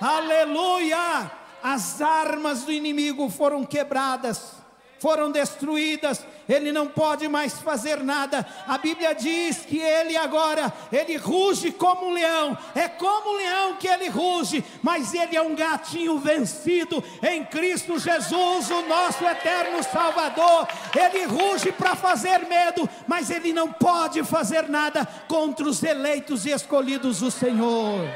Aleluia! 0.00 1.30
As 1.62 2.00
armas 2.00 2.62
do 2.62 2.72
inimigo 2.72 3.28
foram 3.28 3.64
quebradas 3.64 4.57
foram 4.98 5.30
destruídas, 5.30 6.24
ele 6.48 6.72
não 6.72 6.86
pode 6.86 7.28
mais 7.28 7.54
fazer 7.60 8.02
nada. 8.02 8.46
A 8.66 8.78
Bíblia 8.78 9.14
diz 9.14 9.58
que 9.58 9.78
ele 9.78 10.16
agora, 10.16 10.72
ele 10.90 11.16
ruge 11.16 11.70
como 11.70 12.06
um 12.06 12.12
leão, 12.12 12.56
é 12.74 12.88
como 12.88 13.30
um 13.30 13.36
leão 13.36 13.76
que 13.76 13.86
ele 13.86 14.08
ruge, 14.08 14.64
mas 14.82 15.14
ele 15.14 15.36
é 15.36 15.42
um 15.42 15.54
gatinho 15.54 16.18
vencido 16.18 17.02
em 17.22 17.44
Cristo 17.44 17.98
Jesus, 17.98 18.70
o 18.70 18.82
nosso 18.82 19.24
eterno 19.24 19.82
Salvador. 19.82 20.66
Ele 20.96 21.24
ruge 21.26 21.70
para 21.70 21.94
fazer 21.94 22.38
medo, 22.46 22.88
mas 23.06 23.30
ele 23.30 23.52
não 23.52 23.72
pode 23.72 24.22
fazer 24.24 24.68
nada 24.68 25.06
contra 25.28 25.68
os 25.68 25.82
eleitos 25.82 26.46
e 26.46 26.50
escolhidos 26.50 27.20
do 27.20 27.30
Senhor. 27.30 28.08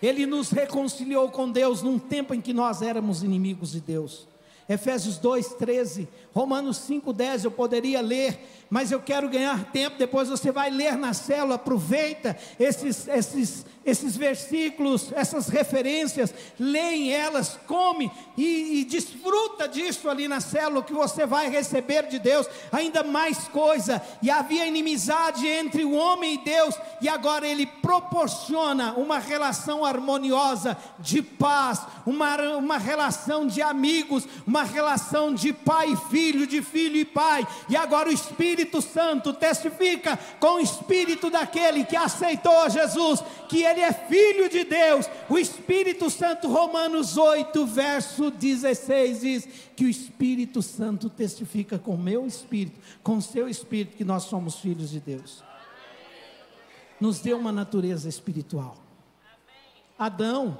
Ele 0.00 0.26
nos 0.26 0.50
reconciliou 0.50 1.28
com 1.28 1.50
Deus 1.50 1.82
num 1.82 1.98
tempo 1.98 2.32
em 2.32 2.40
que 2.40 2.52
nós 2.52 2.82
éramos 2.82 3.22
inimigos 3.22 3.72
de 3.72 3.80
Deus. 3.80 4.26
Efésios 4.68 5.16
2, 5.16 5.54
13, 5.54 6.06
Romanos 6.34 6.76
5, 6.78 7.12
10, 7.12 7.44
eu 7.44 7.50
poderia 7.50 8.02
ler, 8.02 8.38
mas 8.68 8.92
eu 8.92 9.00
quero 9.00 9.28
ganhar 9.28 9.72
tempo, 9.72 9.96
depois 9.98 10.28
você 10.28 10.52
vai 10.52 10.70
ler 10.70 10.96
na 10.96 11.14
célula, 11.14 11.54
aproveita 11.54 12.36
esses, 12.60 13.08
esses, 13.08 13.64
esses 13.84 14.16
versículos, 14.16 15.10
essas 15.12 15.48
referências, 15.48 16.34
leem 16.60 17.12
elas, 17.12 17.58
come 17.66 18.10
e, 18.36 18.80
e 18.80 18.84
desfruta 18.84 19.66
disso 19.66 20.08
ali 20.08 20.28
na 20.28 20.40
célula, 20.40 20.82
que 20.82 20.92
você 20.92 21.24
vai 21.24 21.48
receber 21.48 22.06
de 22.06 22.18
Deus 22.18 22.46
ainda 22.70 23.02
mais 23.02 23.48
coisa. 23.48 24.02
E 24.20 24.30
havia 24.30 24.66
inimizade 24.66 25.46
entre 25.46 25.82
o 25.84 25.94
homem 25.94 26.34
e 26.34 26.44
Deus, 26.44 26.74
e 27.00 27.08
agora 27.08 27.48
Ele 27.48 27.64
proporciona 27.64 28.92
uma 28.92 29.18
relação 29.18 29.84
harmoniosa, 29.84 30.76
de 30.98 31.22
paz, 31.22 31.86
uma, 32.04 32.36
uma 32.58 32.76
relação 32.76 33.46
de 33.46 33.62
amigos, 33.62 34.28
uma 34.46 34.57
relação 34.62 35.34
de 35.34 35.52
pai 35.52 35.92
e 35.92 35.96
filho, 35.96 36.46
de 36.46 36.62
filho 36.62 36.96
e 36.96 37.04
pai, 37.04 37.46
e 37.68 37.76
agora 37.76 38.08
o 38.08 38.12
Espírito 38.12 38.80
Santo 38.80 39.32
testifica 39.32 40.18
com 40.38 40.54
o 40.54 40.60
espírito 40.60 41.30
daquele 41.30 41.84
que 41.84 41.96
aceitou 41.96 42.68
Jesus, 42.68 43.22
que 43.48 43.62
ele 43.62 43.80
é 43.80 43.92
filho 43.92 44.48
de 44.48 44.64
Deus. 44.64 45.08
O 45.28 45.38
Espírito 45.38 46.10
Santo, 46.10 46.48
Romanos 46.48 47.16
8, 47.16 47.66
verso 47.66 48.30
16 48.30 49.20
diz 49.20 49.48
que 49.76 49.84
o 49.84 49.88
Espírito 49.88 50.62
Santo 50.62 51.08
testifica 51.08 51.78
com 51.78 51.94
o 51.94 51.98
meu 51.98 52.26
espírito, 52.26 52.80
com 53.02 53.16
o 53.16 53.22
seu 53.22 53.48
espírito 53.48 53.96
que 53.96 54.04
nós 54.04 54.24
somos 54.24 54.56
filhos 54.56 54.90
de 54.90 55.00
Deus. 55.00 55.42
Nos 57.00 57.20
deu 57.20 57.38
uma 57.38 57.52
natureza 57.52 58.08
espiritual. 58.08 58.76
Adão 59.98 60.58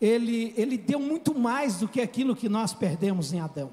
ele, 0.00 0.54
ele 0.56 0.78
deu 0.78 0.98
muito 0.98 1.34
mais 1.34 1.76
do 1.76 1.88
que 1.88 2.00
aquilo 2.00 2.34
que 2.34 2.48
nós 2.48 2.72
perdemos 2.72 3.32
em 3.32 3.40
Adão. 3.40 3.70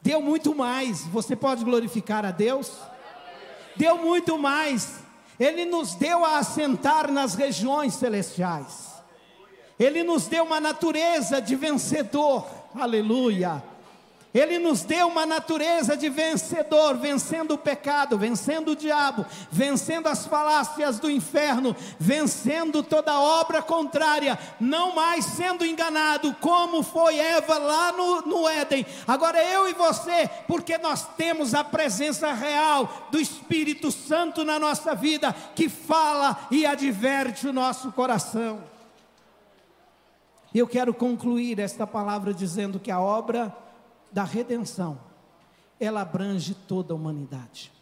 Deu 0.00 0.20
muito 0.20 0.54
mais. 0.54 1.04
Você 1.06 1.36
pode 1.36 1.64
glorificar 1.64 2.24
a 2.24 2.30
Deus? 2.30 2.72
Deu 3.76 3.98
muito 3.98 4.38
mais. 4.38 5.00
Ele 5.38 5.64
nos 5.64 5.94
deu 5.94 6.24
a 6.24 6.38
assentar 6.38 7.10
nas 7.10 7.34
regiões 7.34 7.94
celestiais. 7.94 8.92
Ele 9.78 10.02
nos 10.02 10.26
deu 10.26 10.44
uma 10.44 10.60
natureza 10.60 11.40
de 11.40 11.54
vencedor. 11.56 12.46
Aleluia. 12.74 13.62
Ele 14.34 14.58
nos 14.58 14.82
deu 14.82 15.08
uma 15.08 15.26
natureza 15.26 15.94
de 15.94 16.08
vencedor, 16.08 16.96
vencendo 16.96 17.52
o 17.52 17.58
pecado, 17.58 18.16
vencendo 18.16 18.70
o 18.70 18.76
diabo, 18.76 19.26
vencendo 19.50 20.06
as 20.06 20.26
falácias 20.26 20.98
do 20.98 21.10
inferno, 21.10 21.76
vencendo 21.98 22.82
toda 22.82 23.20
obra 23.20 23.60
contrária, 23.60 24.38
não 24.58 24.94
mais 24.94 25.26
sendo 25.26 25.66
enganado, 25.66 26.34
como 26.40 26.82
foi 26.82 27.18
Eva 27.18 27.58
lá 27.58 27.92
no, 27.92 28.22
no 28.22 28.48
Éden. 28.48 28.86
Agora 29.06 29.42
eu 29.44 29.68
e 29.68 29.74
você, 29.74 30.30
porque 30.46 30.78
nós 30.78 31.06
temos 31.14 31.54
a 31.54 31.62
presença 31.62 32.32
real 32.32 33.08
do 33.10 33.20
Espírito 33.20 33.92
Santo 33.92 34.44
na 34.46 34.58
nossa 34.58 34.94
vida, 34.94 35.34
que 35.54 35.68
fala 35.68 36.48
e 36.50 36.64
adverte 36.64 37.46
o 37.46 37.52
nosso 37.52 37.92
coração. 37.92 38.64
Eu 40.54 40.66
quero 40.66 40.94
concluir 40.94 41.58
esta 41.58 41.86
palavra 41.86 42.32
dizendo 42.32 42.80
que 42.80 42.90
a 42.90 43.00
obra 43.00 43.54
da 44.12 44.24
redenção, 44.24 45.00
ela 45.80 46.02
abrange 46.02 46.54
toda 46.54 46.92
a 46.92 46.96
humanidade. 46.96 47.72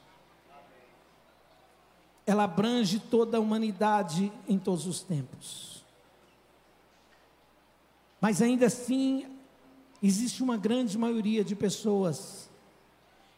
Ela 2.26 2.44
abrange 2.44 3.00
toda 3.00 3.36
a 3.36 3.40
humanidade 3.40 4.32
em 4.48 4.58
todos 4.58 4.86
os 4.86 5.02
tempos. 5.02 5.84
Mas 8.20 8.40
ainda 8.40 8.66
assim, 8.66 9.26
existe 10.02 10.42
uma 10.42 10.56
grande 10.56 10.96
maioria 10.96 11.42
de 11.42 11.56
pessoas 11.56 12.48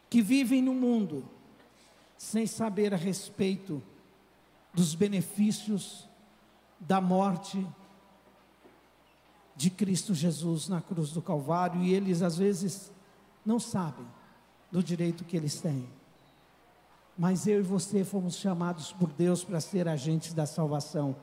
que 0.09 0.21
vivem 0.21 0.61
no 0.61 0.73
mundo 0.73 1.27
sem 2.17 2.45
saber 2.45 2.93
a 2.93 2.97
respeito 2.97 3.81
dos 4.73 4.95
benefícios 4.95 6.07
da 6.79 7.01
morte 7.01 7.65
de 9.55 9.69
Cristo 9.69 10.13
Jesus 10.13 10.67
na 10.67 10.81
cruz 10.81 11.11
do 11.11 11.21
Calvário 11.21 11.81
e 11.81 11.93
eles 11.93 12.21
às 12.21 12.37
vezes 12.37 12.91
não 13.45 13.59
sabem 13.59 14.05
do 14.71 14.83
direito 14.83 15.23
que 15.23 15.37
eles 15.37 15.61
têm. 15.61 15.87
Mas 17.17 17.45
eu 17.45 17.59
e 17.59 17.63
você 17.63 18.03
fomos 18.03 18.35
chamados 18.35 18.91
por 18.91 19.09
Deus 19.09 19.43
para 19.43 19.61
ser 19.61 19.87
agentes 19.87 20.33
da 20.33 20.47
salvação, 20.47 21.15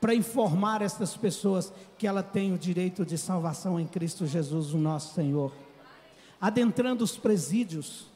para 0.00 0.14
informar 0.14 0.80
essas 0.80 1.16
pessoas 1.16 1.72
que 1.98 2.06
ela 2.06 2.22
tem 2.22 2.54
o 2.54 2.58
direito 2.58 3.04
de 3.04 3.18
salvação 3.18 3.78
em 3.78 3.86
Cristo 3.86 4.26
Jesus, 4.26 4.72
o 4.72 4.78
nosso 4.78 5.14
Senhor. 5.14 5.52
Adentrando 6.40 7.04
os 7.04 7.18
presídios, 7.18 8.06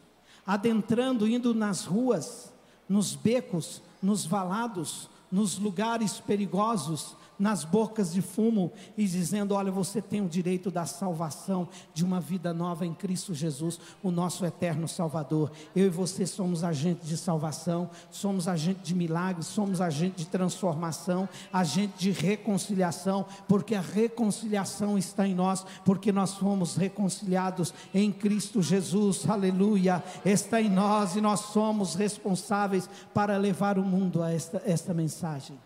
adentrando, 0.47 1.29
indo 1.29 1.55
nas 1.55 1.85
ruas, 1.85 2.53
nos 2.89 3.15
becos, 3.15 3.83
nos 4.03 4.25
valados, 4.25 5.09
nos 5.31 5.59
lugares 5.59 6.19
perigosos, 6.21 7.17
nas 7.41 7.65
bocas 7.65 8.13
de 8.13 8.21
fumo 8.21 8.71
e 8.97 9.07
dizendo: 9.07 9.55
Olha, 9.55 9.73
você 9.73 10.03
tem 10.03 10.21
o 10.21 10.29
direito 10.29 10.71
da 10.71 10.85
salvação, 10.85 11.67
de 11.95 12.05
uma 12.05 12.21
vida 12.21 12.53
nova 12.53 12.85
em 12.85 12.93
Cristo 12.93 13.35
Jesus, 13.35 13.81
o 14.03 14.11
nosso 14.11 14.45
eterno 14.45 14.87
Salvador. 14.87 15.51
Eu 15.75 15.87
e 15.87 15.91
você 15.91 16.27
somos 16.27 16.63
agentes 16.63 17.09
de 17.09 17.17
salvação, 17.17 17.91
somos 18.11 18.47
agentes 18.47 18.83
de 18.83 18.95
milagres, 18.95 19.47
somos 19.47 19.81
agentes 19.81 20.25
de 20.25 20.31
transformação, 20.31 21.29
agente 21.51 21.95
de 21.97 22.11
reconciliação, 22.11 23.25
porque 23.49 23.75
a 23.75 23.81
reconciliação 23.81 24.99
está 24.99 25.27
em 25.27 25.35
nós, 25.35 25.65
porque 25.85 26.13
nós 26.13 26.35
fomos 26.35 26.77
reconciliados 26.77 27.73
em 27.95 28.13
Cristo 28.13 28.61
Jesus, 28.61 29.29
aleluia, 29.29 30.05
está 30.25 30.61
em 30.61 30.69
nós 30.69 31.17
e 31.17 31.21
nós 31.21 31.41
somos 31.41 31.95
responsáveis 31.95 32.89
para 33.15 33.39
levar 33.39 33.79
o 33.79 33.85
mundo 33.85 34.23
a 34.23 34.31
esta, 34.31 34.63
esta 34.67 34.93
mensagem. 34.93 35.59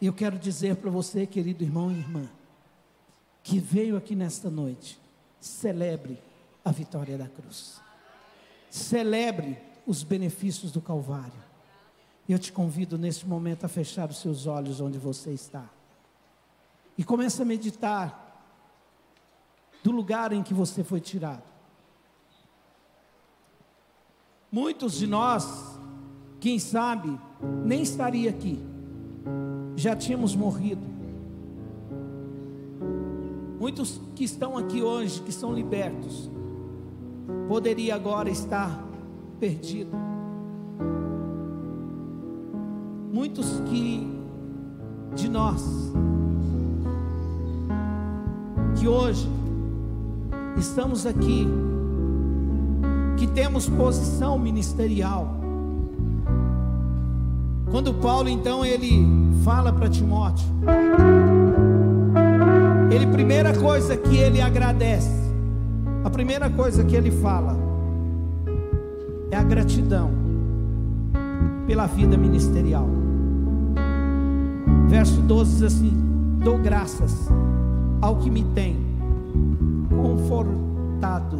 Eu 0.00 0.12
quero 0.12 0.38
dizer 0.38 0.76
para 0.76 0.90
você, 0.90 1.26
querido 1.26 1.64
irmão 1.64 1.90
e 1.90 1.98
irmã, 1.98 2.28
que 3.42 3.58
veio 3.58 3.96
aqui 3.96 4.14
nesta 4.14 4.50
noite, 4.50 5.00
celebre 5.40 6.22
a 6.64 6.70
vitória 6.70 7.16
da 7.16 7.28
cruz. 7.28 7.80
Celebre 8.68 9.58
os 9.86 10.02
benefícios 10.02 10.70
do 10.70 10.82
Calvário. 10.82 11.46
Eu 12.28 12.38
te 12.38 12.52
convido 12.52 12.98
neste 12.98 13.26
momento 13.26 13.64
a 13.64 13.68
fechar 13.68 14.10
os 14.10 14.18
seus 14.18 14.46
olhos 14.46 14.80
onde 14.80 14.98
você 14.98 15.30
está. 15.32 15.64
E 16.98 17.04
comece 17.04 17.40
a 17.40 17.44
meditar 17.44 18.22
do 19.82 19.92
lugar 19.92 20.32
em 20.32 20.42
que 20.42 20.52
você 20.52 20.84
foi 20.84 21.00
tirado. 21.00 21.44
Muitos 24.50 24.94
de 24.94 25.06
nós, 25.06 25.78
quem 26.40 26.58
sabe, 26.58 27.18
nem 27.64 27.82
estaria 27.82 28.28
aqui 28.28 28.76
já 29.76 29.94
tínhamos 29.94 30.34
morrido. 30.34 30.82
Muitos 33.60 34.00
que 34.16 34.24
estão 34.24 34.58
aqui 34.58 34.82
hoje, 34.82 35.20
que 35.22 35.32
são 35.32 35.52
libertos, 35.52 36.30
poderia 37.48 37.94
agora 37.94 38.28
estar 38.28 38.84
perdido. 39.38 40.06
muitos 43.16 43.60
que 43.70 44.06
de 45.14 45.26
nós 45.26 45.64
que 48.78 48.86
hoje 48.86 49.26
estamos 50.58 51.06
aqui, 51.06 51.46
que 53.16 53.26
temos 53.26 53.70
posição 53.70 54.38
ministerial. 54.38 55.34
Quando 57.70 57.94
Paulo 57.94 58.28
então 58.28 58.62
ele 58.62 59.25
fala 59.46 59.72
para 59.72 59.88
Timóteo, 59.88 60.44
ele 62.90 63.06
primeira 63.06 63.54
coisa 63.54 63.96
que 63.96 64.16
ele 64.16 64.40
agradece, 64.40 65.08
a 66.02 66.10
primeira 66.10 66.50
coisa 66.50 66.82
que 66.82 66.96
ele 66.96 67.12
fala 67.12 67.56
é 69.30 69.36
a 69.36 69.44
gratidão 69.44 70.10
pela 71.64 71.86
vida 71.86 72.16
ministerial. 72.16 72.88
Verso 74.88 75.20
12 75.20 75.52
diz 75.52 75.62
assim: 75.62 75.92
Dou 76.42 76.58
graças 76.58 77.28
ao 78.02 78.16
que 78.16 78.28
me 78.28 78.42
tem 78.46 78.76
confortado, 79.88 81.38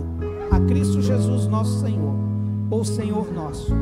a 0.53 0.61
Cristo 0.61 1.03
Jesus, 1.03 1.49
nosso 1.49 1.81
Senhor, 1.81 2.15
ou 2.71 2.85
Senhor 2.85 3.33
nosso, 3.35 3.75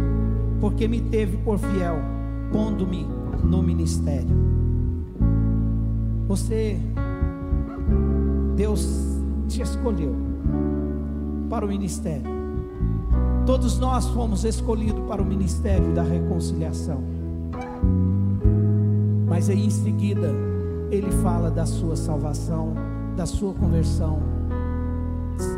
porque 0.63 0.89
me 0.89 1.03
teve 1.03 1.37
por 1.37 1.59
fiel, 1.59 1.99
pondo-me 2.51 3.14
no 3.45 3.63
ministério. 3.63 4.37
Você, 6.27 6.79
Deus 8.57 9.21
te 9.49 9.63
escolheu 9.63 10.15
para 11.49 11.65
o 11.65 11.69
ministério. 11.69 12.33
Todos 13.47 13.79
nós 13.79 14.07
fomos 14.09 14.45
escolhidos 14.45 15.07
para 15.07 15.21
o 15.21 15.25
ministério 15.25 15.93
da 15.93 16.03
reconciliação. 16.03 17.03
Mas 19.29 19.51
aí 19.51 19.67
em 19.67 19.71
seguida, 19.71 20.33
ele 20.91 21.11
fala 21.23 21.51
da 21.51 21.67
sua 21.67 21.95
salvação, 21.95 22.73
da 23.17 23.27
sua 23.27 23.53
conversão, 23.53 24.19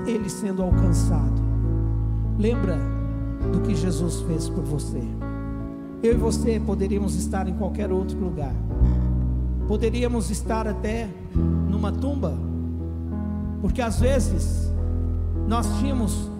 ele 0.06 0.28
sendo 0.28 0.62
alcançado. 0.62 1.40
Lembra 2.38 2.76
do 3.52 3.60
que 3.60 3.74
Jesus 3.74 4.20
fez 4.22 4.48
por 4.48 4.64
você? 4.64 5.02
Eu 6.02 6.12
e 6.12 6.16
você 6.16 6.60
poderíamos 6.60 7.14
estar 7.14 7.48
em 7.48 7.54
qualquer 7.54 7.90
outro 7.90 8.18
lugar, 8.18 8.54
poderíamos 9.66 10.30
estar 10.30 10.66
até 10.66 11.08
numa 11.34 11.90
tumba, 11.90 12.34
porque 13.60 13.80
às 13.80 13.98
vezes 13.98 14.70
nós 15.48 15.66
tínhamos 15.78 16.30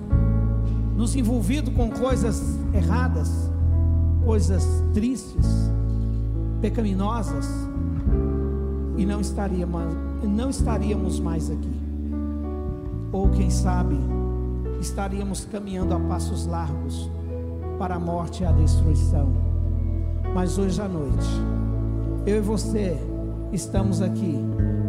nos 0.95 1.17
envolvido 1.17 1.71
com 1.71 1.91
coisas 1.91 2.59
erradas, 2.75 3.31
coisas 4.25 4.65
tristes, 4.93 5.47
pecaminosas, 6.61 7.47
e 8.97 9.05
não 9.05 9.21
estaríamos, 9.21 9.83
não 10.23 10.51
estaríamos 10.51 11.19
mais 11.21 11.51
aqui. 11.51 11.77
Ou 13.13 13.31
quem 13.31 13.51
sabe, 13.51 13.97
estaríamos 14.81 15.45
caminhando 15.45 15.95
a 15.95 16.01
passos 16.01 16.47
largos 16.47 17.11
para 17.79 17.97
a 17.97 17.99
morte 17.99 18.43
e 18.43 18.47
a 18.47 18.53
destruição. 18.53 19.29
Mas 20.35 20.59
hoje 20.59 20.81
à 20.81 20.89
noite, 20.89 21.29
eu 22.27 22.37
e 22.37 22.41
você 22.41 22.97
estamos 23.53 24.03
aqui 24.03 24.39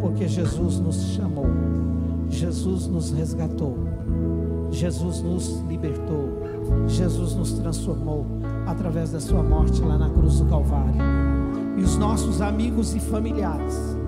porque 0.00 0.28
Jesus 0.28 0.78
nos 0.78 0.96
chamou, 1.14 1.46
Jesus 2.28 2.86
nos 2.86 3.10
resgatou, 3.10 3.76
Jesus 4.70 5.22
nos 5.22 5.60
libertou, 5.68 6.28
Jesus 6.86 7.34
nos 7.34 7.52
transformou 7.52 8.26
através 8.66 9.12
da 9.12 9.20
sua 9.20 9.42
morte 9.42 9.80
lá 9.82 9.96
na 9.96 10.10
cruz 10.10 10.38
do 10.38 10.44
Calvário. 10.46 11.00
E 11.76 11.82
os 11.82 11.96
nossos 11.96 12.40
amigos 12.40 12.94
e 12.94 13.00
familiares 13.00 13.98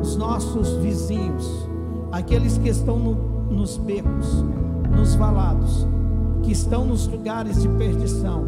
os 0.00 0.16
nossos 0.16 0.72
vizinhos, 0.76 1.68
aqueles 2.10 2.58
que 2.58 2.68
estão 2.68 2.98
no, 2.98 3.14
nos 3.50 3.76
becos, 3.76 4.44
nos 4.90 5.14
valados, 5.14 5.86
que 6.42 6.52
estão 6.52 6.84
nos 6.84 7.06
lugares 7.06 7.62
de 7.62 7.68
perdição, 7.68 8.44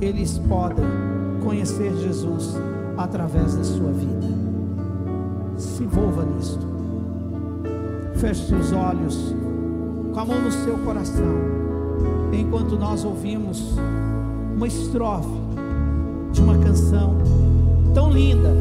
eles 0.00 0.38
podem 0.48 0.84
conhecer 1.42 1.94
Jesus 1.96 2.56
através 2.96 3.54
da 3.54 3.64
sua 3.64 3.92
vida. 3.92 4.26
Se 5.56 5.84
envolva 5.84 6.24
nisto. 6.24 6.66
Feche 8.16 8.46
seus 8.46 8.72
olhos, 8.72 9.34
com 10.12 10.20
a 10.20 10.24
mão 10.24 10.40
no 10.40 10.52
seu 10.52 10.78
coração, 10.78 11.34
enquanto 12.32 12.76
nós 12.76 13.04
ouvimos 13.04 13.76
uma 14.56 14.66
estrofe 14.66 15.28
de 16.32 16.40
uma 16.40 16.58
canção 16.58 17.16
tão 17.94 18.10
linda 18.10 18.54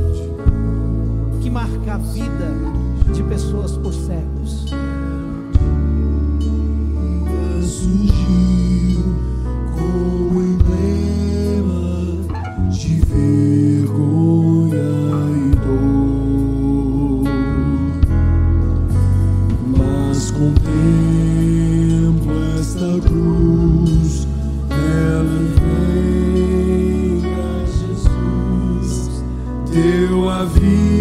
que 1.42 1.50
marca 1.50 1.94
a 1.94 1.98
vida 1.98 2.48
de 3.14 3.24
pessoas 3.24 3.78
por 3.78 3.94
séculos. 3.94 4.66
Deu 29.72 30.30
a 30.30 30.44
vida. 30.46 31.01